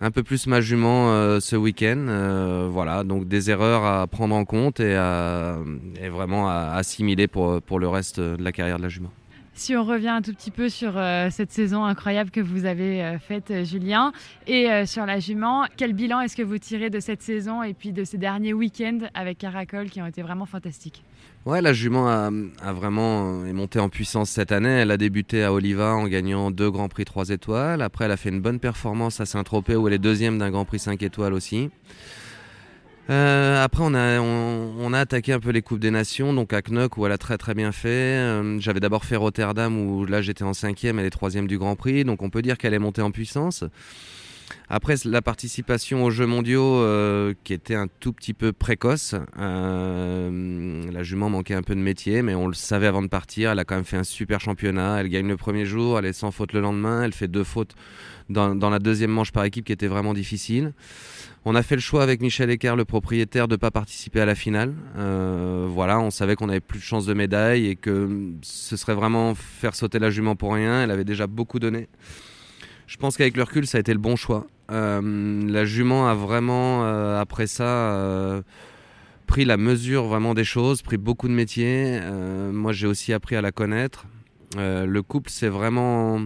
un 0.00 0.10
peu 0.10 0.24
plus 0.24 0.48
ma 0.48 0.60
jument 0.60 1.38
ce 1.38 1.54
week-end. 1.54 2.68
voilà, 2.72 3.04
donc 3.04 3.28
des 3.28 3.50
erreurs 3.50 3.84
à 3.84 4.08
prendre 4.08 4.34
en 4.34 4.44
compte 4.44 4.80
et, 4.80 4.94
et 4.94 6.08
vraiment 6.08 6.48
à 6.48 6.72
assimiler 6.74 7.28
pour, 7.28 7.62
pour 7.62 7.78
le 7.78 7.86
reste 7.86 8.18
de 8.18 8.42
la 8.42 8.50
carrière 8.50 8.78
de 8.78 8.82
la 8.82 8.88
jument. 8.88 9.12
Si 9.54 9.76
on 9.76 9.84
revient 9.84 10.08
un 10.08 10.22
tout 10.22 10.32
petit 10.32 10.50
peu 10.50 10.70
sur 10.70 10.96
euh, 10.96 11.28
cette 11.30 11.52
saison 11.52 11.84
incroyable 11.84 12.30
que 12.30 12.40
vous 12.40 12.64
avez 12.64 13.02
euh, 13.02 13.18
faite, 13.18 13.50
euh, 13.50 13.64
Julien, 13.64 14.12
et 14.46 14.86
sur 14.86 15.04
la 15.04 15.18
jument, 15.18 15.66
quel 15.76 15.92
bilan 15.92 16.20
est-ce 16.20 16.36
que 16.36 16.42
vous 16.42 16.58
tirez 16.58 16.88
de 16.90 17.00
cette 17.00 17.22
saison 17.22 17.62
et 17.62 17.74
puis 17.74 17.92
de 17.92 18.04
ces 18.04 18.16
derniers 18.16 18.54
week-ends 18.54 19.00
avec 19.14 19.38
Caracol 19.38 19.90
qui 19.90 20.00
ont 20.00 20.06
été 20.06 20.22
vraiment 20.22 20.46
fantastiques? 20.46 21.04
Ouais, 21.44 21.60
la 21.60 21.72
jument 21.72 22.08
a, 22.08 22.30
vraiment 22.72 23.44
est 23.44 23.52
montée 23.52 23.78
en 23.78 23.88
puissance 23.88 24.30
cette 24.30 24.52
année. 24.52 24.68
Elle 24.68 24.90
a 24.90 24.96
débuté 24.96 25.42
à 25.44 25.52
Oliva 25.52 25.94
en 25.94 26.06
gagnant 26.06 26.50
deux 26.50 26.70
Grands 26.70 26.88
Prix 26.88 27.04
3 27.04 27.30
étoiles. 27.30 27.82
Après, 27.82 28.04
elle 28.06 28.10
a 28.12 28.16
fait 28.16 28.30
une 28.30 28.40
bonne 28.40 28.58
performance 28.58 29.20
à 29.20 29.26
Saint-Tropez 29.26 29.76
où 29.76 29.86
elle 29.88 29.94
est 29.94 29.98
deuxième 29.98 30.38
d'un 30.38 30.50
Grand 30.50 30.64
Prix 30.64 30.78
5 30.78 31.02
étoiles 31.02 31.34
aussi. 31.34 31.70
Euh, 33.10 33.62
après, 33.62 33.82
on 33.84 33.94
a, 33.94 34.20
on, 34.20 34.92
a 34.92 35.00
attaqué 35.00 35.32
un 35.32 35.40
peu 35.40 35.50
les 35.50 35.62
Coupes 35.62 35.80
des 35.80 35.90
Nations, 35.90 36.32
donc 36.32 36.52
à 36.52 36.62
Knock 36.62 36.96
où 36.96 37.06
elle 37.06 37.12
a 37.12 37.18
très 37.18 37.36
très 37.36 37.54
bien 37.54 37.72
fait. 37.72 37.88
Euh, 37.88 38.60
j'avais 38.60 38.80
d'abord 38.80 39.04
fait 39.04 39.16
Rotterdam 39.16 39.76
où 39.76 40.04
là 40.06 40.22
j'étais 40.22 40.44
en 40.44 40.54
cinquième, 40.54 40.98
elle 40.98 41.06
est 41.06 41.10
troisième 41.10 41.46
du 41.48 41.58
Grand 41.58 41.74
Prix, 41.74 42.04
donc 42.04 42.22
on 42.22 42.30
peut 42.30 42.42
dire 42.42 42.58
qu'elle 42.58 42.74
est 42.74 42.78
montée 42.78 43.02
en 43.02 43.10
puissance. 43.10 43.64
Après, 44.68 44.94
la 45.04 45.22
participation 45.22 46.04
aux 46.04 46.10
Jeux 46.10 46.26
mondiaux 46.26 46.76
euh, 46.80 47.34
qui 47.44 47.52
était 47.52 47.74
un 47.74 47.88
tout 48.00 48.12
petit 48.12 48.34
peu 48.34 48.52
précoce. 48.52 49.14
Euh, 49.38 50.90
la 50.90 51.02
jument 51.02 51.28
manquait 51.28 51.54
un 51.54 51.62
peu 51.62 51.74
de 51.74 51.80
métier, 51.80 52.22
mais 52.22 52.34
on 52.34 52.46
le 52.46 52.54
savait 52.54 52.86
avant 52.86 53.02
de 53.02 53.08
partir. 53.08 53.50
Elle 53.50 53.58
a 53.58 53.64
quand 53.64 53.74
même 53.74 53.84
fait 53.84 53.96
un 53.96 54.04
super 54.04 54.40
championnat. 54.40 55.00
Elle 55.00 55.08
gagne 55.08 55.28
le 55.28 55.36
premier 55.36 55.66
jour, 55.66 55.98
elle 55.98 56.06
est 56.06 56.12
sans 56.12 56.30
faute 56.30 56.52
le 56.52 56.60
lendemain. 56.60 57.02
Elle 57.02 57.12
fait 57.12 57.28
deux 57.28 57.44
fautes 57.44 57.74
dans, 58.28 58.70
la 58.70 58.78
deuxième 58.78 59.10
manche 59.10 59.32
par 59.32 59.44
équipe 59.44 59.64
qui 59.64 59.72
était 59.72 59.86
vraiment 59.86 60.14
difficile. 60.14 60.72
On 61.44 61.54
a 61.54 61.62
fait 61.62 61.74
le 61.74 61.80
choix 61.80 62.02
avec 62.02 62.20
Michel 62.20 62.50
Ecker, 62.50 62.76
le 62.76 62.84
propriétaire, 62.84 63.48
de 63.48 63.54
ne 63.54 63.58
pas 63.58 63.70
participer 63.70 64.20
à 64.20 64.26
la 64.26 64.34
finale. 64.34 64.74
Euh, 64.96 65.66
voilà, 65.68 65.98
on 66.00 66.10
savait 66.10 66.36
qu'on 66.36 66.48
avait 66.48 66.60
plus 66.60 66.78
de 66.78 66.84
chances 66.84 67.04
de 67.04 67.14
médaille 67.14 67.66
et 67.66 67.76
que 67.76 68.30
ce 68.42 68.76
serait 68.76 68.94
vraiment 68.94 69.34
faire 69.34 69.74
sauter 69.74 69.98
la 69.98 70.10
jument 70.10 70.36
pour 70.36 70.54
rien. 70.54 70.84
Elle 70.84 70.90
avait 70.90 71.04
déjà 71.04 71.26
beaucoup 71.26 71.58
donné. 71.58 71.88
Je 72.86 72.96
pense 72.96 73.16
qu'avec 73.16 73.36
le 73.36 73.42
recul, 73.42 73.66
ça 73.66 73.78
a 73.78 73.80
été 73.80 73.92
le 73.92 73.98
bon 73.98 74.16
choix. 74.16 74.46
Euh, 74.70 75.42
la 75.48 75.64
jument 75.64 76.08
a 76.08 76.14
vraiment, 76.14 76.84
euh, 76.84 77.20
après 77.20 77.46
ça, 77.46 77.64
euh, 77.64 78.42
pris 79.26 79.44
la 79.44 79.56
mesure 79.56 80.04
vraiment 80.04 80.34
des 80.34 80.44
choses, 80.44 80.82
pris 80.82 80.96
beaucoup 80.96 81.28
de 81.28 81.34
métiers. 81.34 82.00
moi, 82.52 82.72
j'ai 82.72 82.86
aussi 82.86 83.12
appris 83.12 83.36
à 83.36 83.42
la 83.42 83.52
connaître. 83.52 84.06
le 84.56 85.00
couple, 85.00 85.30
c'est 85.30 85.48
vraiment, 85.48 86.20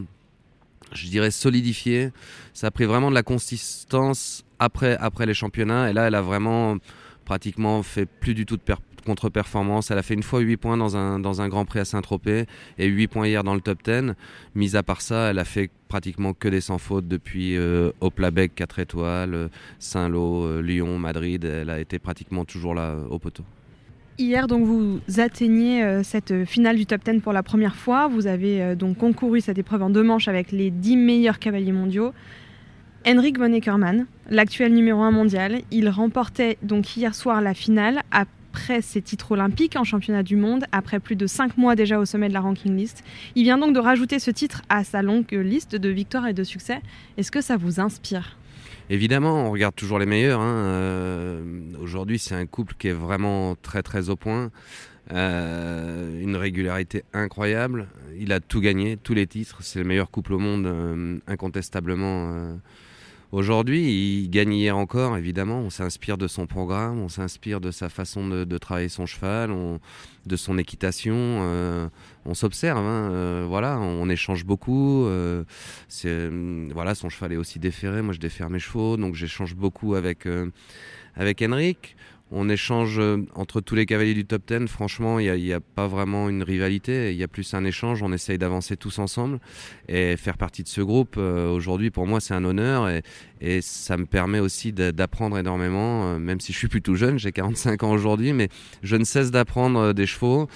je 0.93 1.07
dirais, 1.09 1.31
solidifié. 1.31 2.11
Ça 2.53 2.69
a 2.69 2.71
pris 2.71 2.85
vraiment 2.85 3.11
de 3.11 3.15
la 3.15 3.23
consistance 3.23 4.45
après, 4.59 4.97
après 4.99 5.27
les 5.27 5.35
championnats. 5.35 5.91
Et 5.91 5.93
là, 5.93 6.09
elle 6.09 6.15
a 6.15 6.23
vraiment 6.23 6.77
pratiquement 7.25 7.83
fait 7.83 8.07
plus 8.07 8.35
du 8.35 8.47
tout 8.47 8.57
de 8.57 8.63
contre-performance. 9.07 9.91
Elle 9.91 9.99
a 9.99 10.03
fait 10.03 10.15
une 10.15 10.23
fois 10.23 10.41
8 10.41 10.57
points 10.57 10.77
dans 10.77 10.97
un, 10.97 11.19
dans 11.19 11.41
un 11.41 11.49
Grand 11.49 11.65
Prix 11.65 11.81
à 11.81 11.85
Saint-Tropez 11.87 12.47
et 12.79 12.87
8 12.87 13.09
points 13.09 13.27
hier 13.27 13.45
dans 13.45 13.55
le 13.55 13.61
top 13.63 13.83
10. 13.83 14.15
Mis 14.55 14.77
à 14.77 14.83
part 14.83 15.01
ça, 15.01 15.31
elle 15.31 15.39
a 15.39 15.45
fait 15.45 15.71
pratiquement 15.89 16.33
que 16.35 16.49
des 16.49 16.61
sans 16.61 16.79
fautes 16.79 17.09
depuis 17.09 17.57
euh, 17.57 17.91
Oplabec 18.01 18.55
4 18.55 18.79
étoiles, 18.79 19.51
Saint-Lô, 19.79 20.45
euh, 20.45 20.63
Lyon, 20.63 20.99
Madrid. 20.99 21.45
Elle 21.45 21.71
a 21.71 21.81
été 21.81 21.99
pratiquement 21.99 22.45
toujours 22.45 22.75
là 22.75 22.91
euh, 22.91 23.07
au 23.09 23.19
poteau. 23.19 23.45
Hier, 24.19 24.47
donc, 24.47 24.65
vous 24.65 25.01
atteignez 25.19 25.85
euh, 25.85 26.03
cette 26.03 26.47
finale 26.47 26.77
du 26.77 26.87
top 26.87 27.05
10 27.05 27.21
pour 27.21 27.35
la 27.35 27.43
première 27.43 27.77
fois. 27.77 28.09
Vous 28.09 28.27
avez 28.27 28.63
euh, 28.63 28.75
donc 28.75 28.97
concouru 28.97 29.43
cette 29.43 29.59
épreuve 29.59 29.83
en 29.83 29.91
deux 29.91 30.03
manches 30.03 30.29
avec 30.29 30.53
les 30.53 30.71
10 30.71 30.97
meilleurs 30.97 31.39
cavaliers 31.39 31.73
mondiaux. 31.73 32.15
Henrik 33.07 33.39
von 33.39 33.53
Eckermann, 33.53 34.07
l'actuel 34.31 34.73
numéro 34.73 35.03
1 35.03 35.11
mondial, 35.11 35.61
il 35.71 35.91
remportait 35.91 36.57
donc 36.63 36.97
hier 36.97 37.15
soir 37.15 37.43
la 37.43 37.53
finale 37.53 38.03
après 38.57 38.81
ses 38.81 39.03
titres 39.03 39.33
olympiques 39.33 39.77
en 39.77 39.85
championnat 39.85 40.23
du 40.23 40.35
monde, 40.35 40.65
après 40.73 40.99
plus 40.99 41.15
de 41.15 41.27
5 41.27 41.59
mois 41.59 41.77
déjà 41.77 41.99
au 41.99 42.07
sommet 42.07 42.29
de 42.29 42.33
la 42.33 42.41
ranking 42.41 42.75
list. 42.75 43.05
Il 43.35 43.43
vient 43.43 43.59
donc 43.59 43.75
de 43.75 43.79
rajouter 43.79 44.19
ce 44.19 44.31
titre 44.31 44.63
à 44.71 44.83
sa 44.83 45.03
longue 45.03 45.31
liste 45.31 45.77
de 45.77 45.91
victoires 45.91 46.27
et 46.27 46.33
de 46.33 46.43
succès. 46.43 46.81
Est-ce 47.19 47.31
que 47.31 47.43
ça 47.43 47.59
vous 47.59 47.81
inspire? 47.81 48.39
Évidemment, 48.89 49.45
on 49.45 49.51
regarde 49.51 49.75
toujours 49.75 49.99
les 49.99 50.07
meilleurs. 50.07 50.41
Hein. 50.41 50.55
Euh, 50.55 51.43
Aujourd'hui, 51.83 52.19
c'est 52.19 52.35
un 52.35 52.47
couple 52.47 52.75
qui 52.79 52.89
est 52.89 52.95
vraiment 52.95 53.57
très 53.61 53.83
très 53.83 54.09
au 54.09 54.17
point. 54.17 54.51
Euh, 55.13 56.19
une 56.23 56.37
régularité 56.37 57.05
incroyable. 57.13 57.89
Il 58.19 58.33
a 58.33 58.41
tout 58.41 58.63
gagné, 58.63 58.97
tous 58.97 59.13
les 59.13 59.27
titres. 59.27 59.59
C'est 59.61 59.81
le 59.81 59.85
meilleur 59.85 60.11
couple 60.11 60.33
au 60.33 60.39
monde, 60.39 60.65
euh, 60.65 61.19
incontestablement. 61.27 62.57
Aujourd'hui, 63.33 64.23
il 64.23 64.31
gagne 64.31 64.53
hier 64.53 64.77
encore, 64.77 65.17
évidemment. 65.17 65.59
On 65.59 65.71
s'inspire 65.71 66.17
de 66.17 66.29
son 66.29 66.47
programme, 66.47 67.01
on 67.01 67.09
s'inspire 67.09 67.61
de 67.61 67.73
sa 67.73 67.89
façon 67.89 68.29
de, 68.29 68.59
travailler 68.59 68.89
son 68.89 69.05
cheval, 69.05 69.51
de 70.27 70.37
son 70.37 70.59
équitation. 70.59 71.15
Euh, 71.17 71.89
on 72.25 72.35
s'observe, 72.35 72.79
hein, 72.79 73.11
euh, 73.11 73.45
voilà, 73.49 73.81
on, 73.81 74.09
échange 74.09 74.45
beaucoup. 74.45 75.07
Euh, 75.07 75.43
voilà, 76.73 76.95
son 76.95 77.09
cheval 77.09 77.33
est 77.33 77.37
aussi 77.37 77.59
déféré. 77.59 78.01
Moi, 78.01 78.15
je 78.15 78.21
défère 78.21 78.49
mes 78.49 78.61
chevaux, 78.61 78.97
donc 78.97 79.17
j'échange 79.17 79.57
beaucoup 79.57 79.97
avec 79.97 80.29
avec 81.17 81.43
Henrik 81.43 81.97
on 82.33 82.49
échange 82.49 82.99
euh, 82.99 83.25
entre 83.35 83.61
tous 83.61 83.77
les 83.77 83.87
cavaliers 83.87 84.15
du 84.15 84.25
top 84.25 84.43
10. 84.47 84.67
Franchement, 84.67 85.21
il 85.21 85.33
n'y 85.33 85.53
a, 85.53 85.61
pas 85.61 85.87
vraiment 85.87 86.29
une 86.29 86.43
rivalité. 86.43 87.13
Il 87.13 87.17
y 87.17 87.23
a 87.23 87.29
plus 87.29 87.55
un 87.55 87.65
échange. 87.65 88.03
On 88.03 88.13
essaye 88.13 88.37
d'avancer 88.37 88.77
tous 88.77 88.99
ensemble 88.99 89.39
et 89.89 90.17
faire 90.17 90.37
partie 90.37 90.63
de 90.63 90.69
ce 90.69 90.81
groupe. 90.81 91.17
Euh, 91.19 91.51
Aujourd'hui, 91.51 91.91
pour 91.91 92.07
moi, 92.07 92.21
c'est 92.21 92.35
un 92.35 92.45
honneur 92.45 92.89
et, 92.89 93.03
ça 93.61 93.97
me 93.97 94.07
permet 94.07 94.41
aussi 94.41 94.73
d'apprendre 94.73 95.39
énormément. 95.39 96.07
Euh, 96.07 96.19
même 96.19 96.41
si 96.41 96.53
je 96.53 96.59
suis 96.59 96.69
plutôt 96.69 96.95
jeune, 96.95 97.19
j'ai 97.19 97.33
45 97.33 97.83
ans 97.83 97.93
aujourd'hui, 97.93 98.33
mais 98.33 98.49
je 98.83 98.97
ne 98.97 99.05
cesse 99.05 99.31
d'apprendre 99.31 99.93
des 99.93 100.07
chevaux 100.07 100.49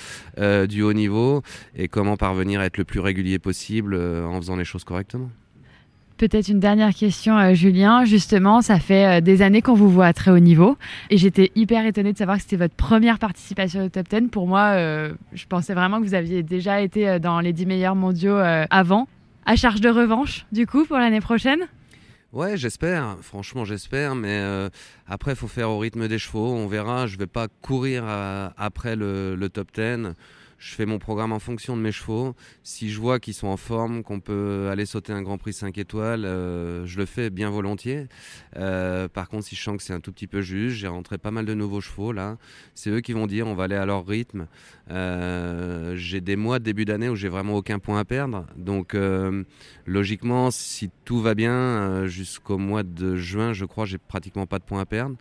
du 0.68 0.82
haut 0.82 0.92
niveau 0.92 1.42
et 1.76 1.88
comment 1.88 2.16
parvenir 2.16 2.60
à 2.60 2.66
être 2.66 2.78
le 2.78 2.84
plus 2.84 3.00
régulier 3.00 3.38
possible 3.38 3.94
en 3.94 4.40
faisant 4.40 4.56
les 4.56 4.64
choses 4.64 4.84
correctement. 4.84 5.30
Peut-être 6.20 6.48
une 6.48 6.60
dernière 6.60 6.92
question, 6.92 7.38
euh, 7.38 7.54
Julien. 7.54 8.04
Justement, 8.04 8.60
ça 8.60 8.78
fait 8.78 9.06
euh, 9.06 9.20
des 9.22 9.40
années 9.40 9.62
qu'on 9.62 9.72
vous 9.72 9.88
voit 9.88 10.04
à 10.04 10.12
très 10.12 10.30
haut 10.30 10.38
niveau. 10.38 10.76
Et 11.08 11.16
j'étais 11.16 11.50
hyper 11.54 11.86
étonnée 11.86 12.12
de 12.12 12.18
savoir 12.18 12.36
que 12.36 12.42
c'était 12.42 12.56
votre 12.56 12.74
première 12.74 13.18
participation 13.18 13.86
au 13.86 13.88
top 13.88 14.06
10. 14.06 14.28
Pour 14.28 14.46
moi, 14.46 14.72
euh, 14.74 15.14
je 15.32 15.46
pensais 15.46 15.72
vraiment 15.72 15.98
que 15.98 16.04
vous 16.04 16.12
aviez 16.12 16.42
déjà 16.42 16.82
été 16.82 17.18
dans 17.20 17.40
les 17.40 17.54
10 17.54 17.64
meilleurs 17.64 17.94
mondiaux 17.94 18.36
avant. 18.36 19.08
À 19.46 19.56
charge 19.56 19.80
de 19.80 19.88
revanche, 19.88 20.44
du 20.52 20.66
coup, 20.66 20.84
pour 20.84 20.98
l'année 20.98 21.22
prochaine? 21.22 21.60
Ouais, 22.34 22.58
j'espère. 22.58 23.16
Franchement, 23.22 23.64
j'espère. 23.64 24.14
Mais 24.14 24.42
après, 25.08 25.32
il 25.32 25.36
faut 25.38 25.48
faire 25.48 25.70
au 25.70 25.78
rythme 25.78 26.06
des 26.06 26.18
chevaux. 26.18 26.52
On 26.52 26.66
verra. 26.66 27.06
Je 27.06 27.16
vais 27.16 27.28
pas 27.28 27.48
courir 27.62 28.04
après 28.58 28.94
le 28.94 29.48
top 29.48 29.68
10 29.74 30.12
je 30.60 30.74
fais 30.74 30.84
mon 30.84 30.98
programme 30.98 31.32
en 31.32 31.38
fonction 31.38 31.74
de 31.74 31.80
mes 31.80 31.90
chevaux. 31.90 32.36
Si 32.62 32.90
je 32.90 33.00
vois 33.00 33.18
qu'ils 33.18 33.32
sont 33.32 33.46
en 33.46 33.56
forme, 33.56 34.02
qu'on 34.02 34.20
peut 34.20 34.68
aller 34.70 34.84
sauter 34.84 35.10
un 35.10 35.22
Grand 35.22 35.38
Prix 35.38 35.54
5 35.54 35.78
étoiles, 35.78 36.26
euh, 36.26 36.84
je 36.84 36.98
le 36.98 37.06
fais 37.06 37.30
bien 37.30 37.48
volontiers. 37.48 38.08
Euh, 38.56 39.08
par 39.08 39.30
contre, 39.30 39.46
si 39.46 39.56
je 39.56 39.62
sens 39.62 39.78
que 39.78 39.82
c'est 39.82 39.94
un 39.94 40.00
tout 40.00 40.12
petit 40.12 40.26
peu 40.26 40.42
juste, 40.42 40.76
j'ai 40.76 40.86
rentré 40.86 41.16
pas 41.16 41.30
mal 41.30 41.46
de 41.46 41.54
nouveaux 41.54 41.80
chevaux 41.80 42.12
là. 42.12 42.36
C'est 42.74 42.90
eux 42.90 43.00
qui 43.00 43.14
vont 43.14 43.26
dire 43.26 43.46
on 43.46 43.54
va 43.54 43.64
aller 43.64 43.74
à 43.74 43.86
leur 43.86 44.06
rythme. 44.06 44.48
Euh, 44.90 45.96
j'ai 45.96 46.20
des 46.20 46.36
mois 46.36 46.58
de 46.58 46.64
début 46.64 46.84
d'année 46.84 47.08
où 47.08 47.16
j'ai 47.16 47.30
vraiment 47.30 47.54
aucun 47.54 47.78
point 47.78 47.98
à 47.98 48.04
perdre. 48.04 48.44
Donc 48.54 48.94
logiquement, 49.86 50.50
si 50.50 50.90
tout 51.06 51.22
va 51.22 51.34
bien, 51.34 52.06
jusqu'au 52.06 52.58
mois 52.58 52.82
de 52.82 53.16
juin, 53.16 53.54
je 53.54 53.64
crois, 53.64 53.86
j'ai 53.86 53.98
pratiquement 53.98 54.46
pas 54.46 54.58
de 54.58 54.64
points 54.64 54.80
à 54.80 54.86
perdre. 54.86 55.16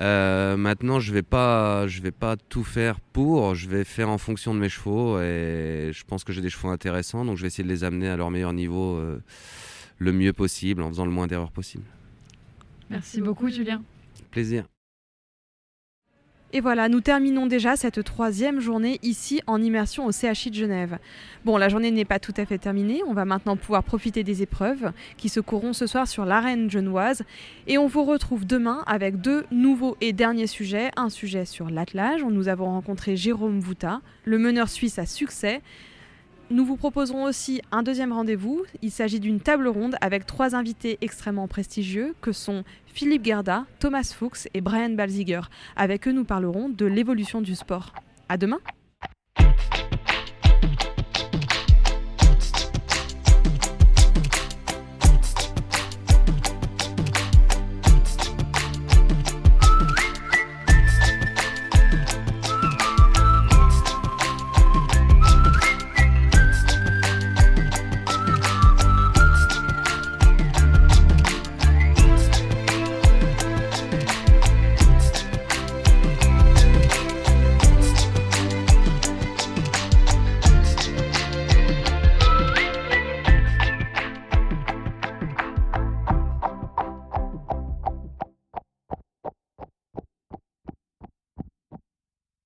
Euh, 0.00 0.56
maintenant, 0.56 1.00
je 1.00 1.12
vais 1.12 1.22
pas, 1.22 1.86
je 1.88 2.00
vais 2.00 2.12
pas 2.12 2.36
tout 2.36 2.64
faire 2.64 3.00
pour. 3.00 3.54
Je 3.54 3.68
vais 3.68 3.84
faire 3.84 4.08
en 4.08 4.18
fonction 4.18 4.54
de 4.54 4.60
mes 4.60 4.68
chevaux 4.68 5.20
et 5.20 5.90
je 5.92 6.04
pense 6.04 6.24
que 6.24 6.32
j'ai 6.32 6.40
des 6.40 6.50
chevaux 6.50 6.68
intéressants, 6.68 7.24
donc 7.24 7.36
je 7.36 7.42
vais 7.42 7.48
essayer 7.48 7.64
de 7.64 7.68
les 7.68 7.84
amener 7.84 8.08
à 8.08 8.16
leur 8.16 8.30
meilleur 8.30 8.52
niveau 8.52 8.96
euh, 8.96 9.20
le 9.98 10.12
mieux 10.12 10.32
possible, 10.32 10.82
en 10.82 10.88
faisant 10.88 11.04
le 11.04 11.10
moins 11.10 11.26
d'erreurs 11.26 11.52
possible. 11.52 11.84
Merci, 12.90 13.18
Merci 13.18 13.20
beaucoup, 13.22 13.48
Julien. 13.48 13.82
Plaisir. 14.30 14.64
Et 16.54 16.60
voilà, 16.60 16.88
nous 16.88 17.02
terminons 17.02 17.46
déjà 17.46 17.76
cette 17.76 18.02
troisième 18.02 18.58
journée 18.58 18.98
ici 19.02 19.42
en 19.46 19.60
immersion 19.60 20.06
au 20.06 20.12
CHI 20.12 20.48
de 20.48 20.54
Genève. 20.54 20.98
Bon, 21.44 21.58
la 21.58 21.68
journée 21.68 21.90
n'est 21.90 22.06
pas 22.06 22.18
tout 22.18 22.32
à 22.38 22.46
fait 22.46 22.56
terminée, 22.56 23.02
on 23.06 23.12
va 23.12 23.26
maintenant 23.26 23.54
pouvoir 23.54 23.84
profiter 23.84 24.24
des 24.24 24.40
épreuves 24.40 24.92
qui 25.18 25.28
se 25.28 25.40
courront 25.40 25.74
ce 25.74 25.86
soir 25.86 26.08
sur 26.08 26.24
l'arène 26.24 26.70
genevoise. 26.70 27.22
Et 27.66 27.76
on 27.76 27.86
vous 27.86 28.02
retrouve 28.02 28.46
demain 28.46 28.82
avec 28.86 29.20
deux 29.20 29.44
nouveaux 29.50 29.98
et 30.00 30.14
derniers 30.14 30.46
sujets. 30.46 30.90
Un 30.96 31.10
sujet 31.10 31.44
sur 31.44 31.68
l'attelage, 31.68 32.22
où 32.22 32.30
nous 32.30 32.48
avons 32.48 32.66
rencontré 32.66 33.14
Jérôme 33.14 33.60
Vouta, 33.60 34.00
le 34.24 34.38
meneur 34.38 34.70
suisse 34.70 34.98
à 34.98 35.04
succès. 35.04 35.60
Nous 36.50 36.64
vous 36.64 36.76
proposerons 36.76 37.24
aussi 37.24 37.60
un 37.72 37.82
deuxième 37.82 38.12
rendez-vous. 38.12 38.64
Il 38.80 38.90
s'agit 38.90 39.20
d'une 39.20 39.38
table 39.38 39.68
ronde 39.68 39.96
avec 40.00 40.24
trois 40.24 40.54
invités 40.54 40.96
extrêmement 41.02 41.46
prestigieux 41.46 42.14
que 42.22 42.32
sont 42.32 42.64
Philippe 42.86 43.26
Gerda, 43.26 43.66
Thomas 43.80 44.14
Fuchs 44.16 44.48
et 44.54 44.62
Brian 44.62 44.90
Balziger. 44.90 45.42
Avec 45.76 46.08
eux, 46.08 46.12
nous 46.12 46.24
parlerons 46.24 46.70
de 46.70 46.86
l'évolution 46.86 47.42
du 47.42 47.54
sport. 47.54 47.92
À 48.30 48.38
demain! 48.38 48.60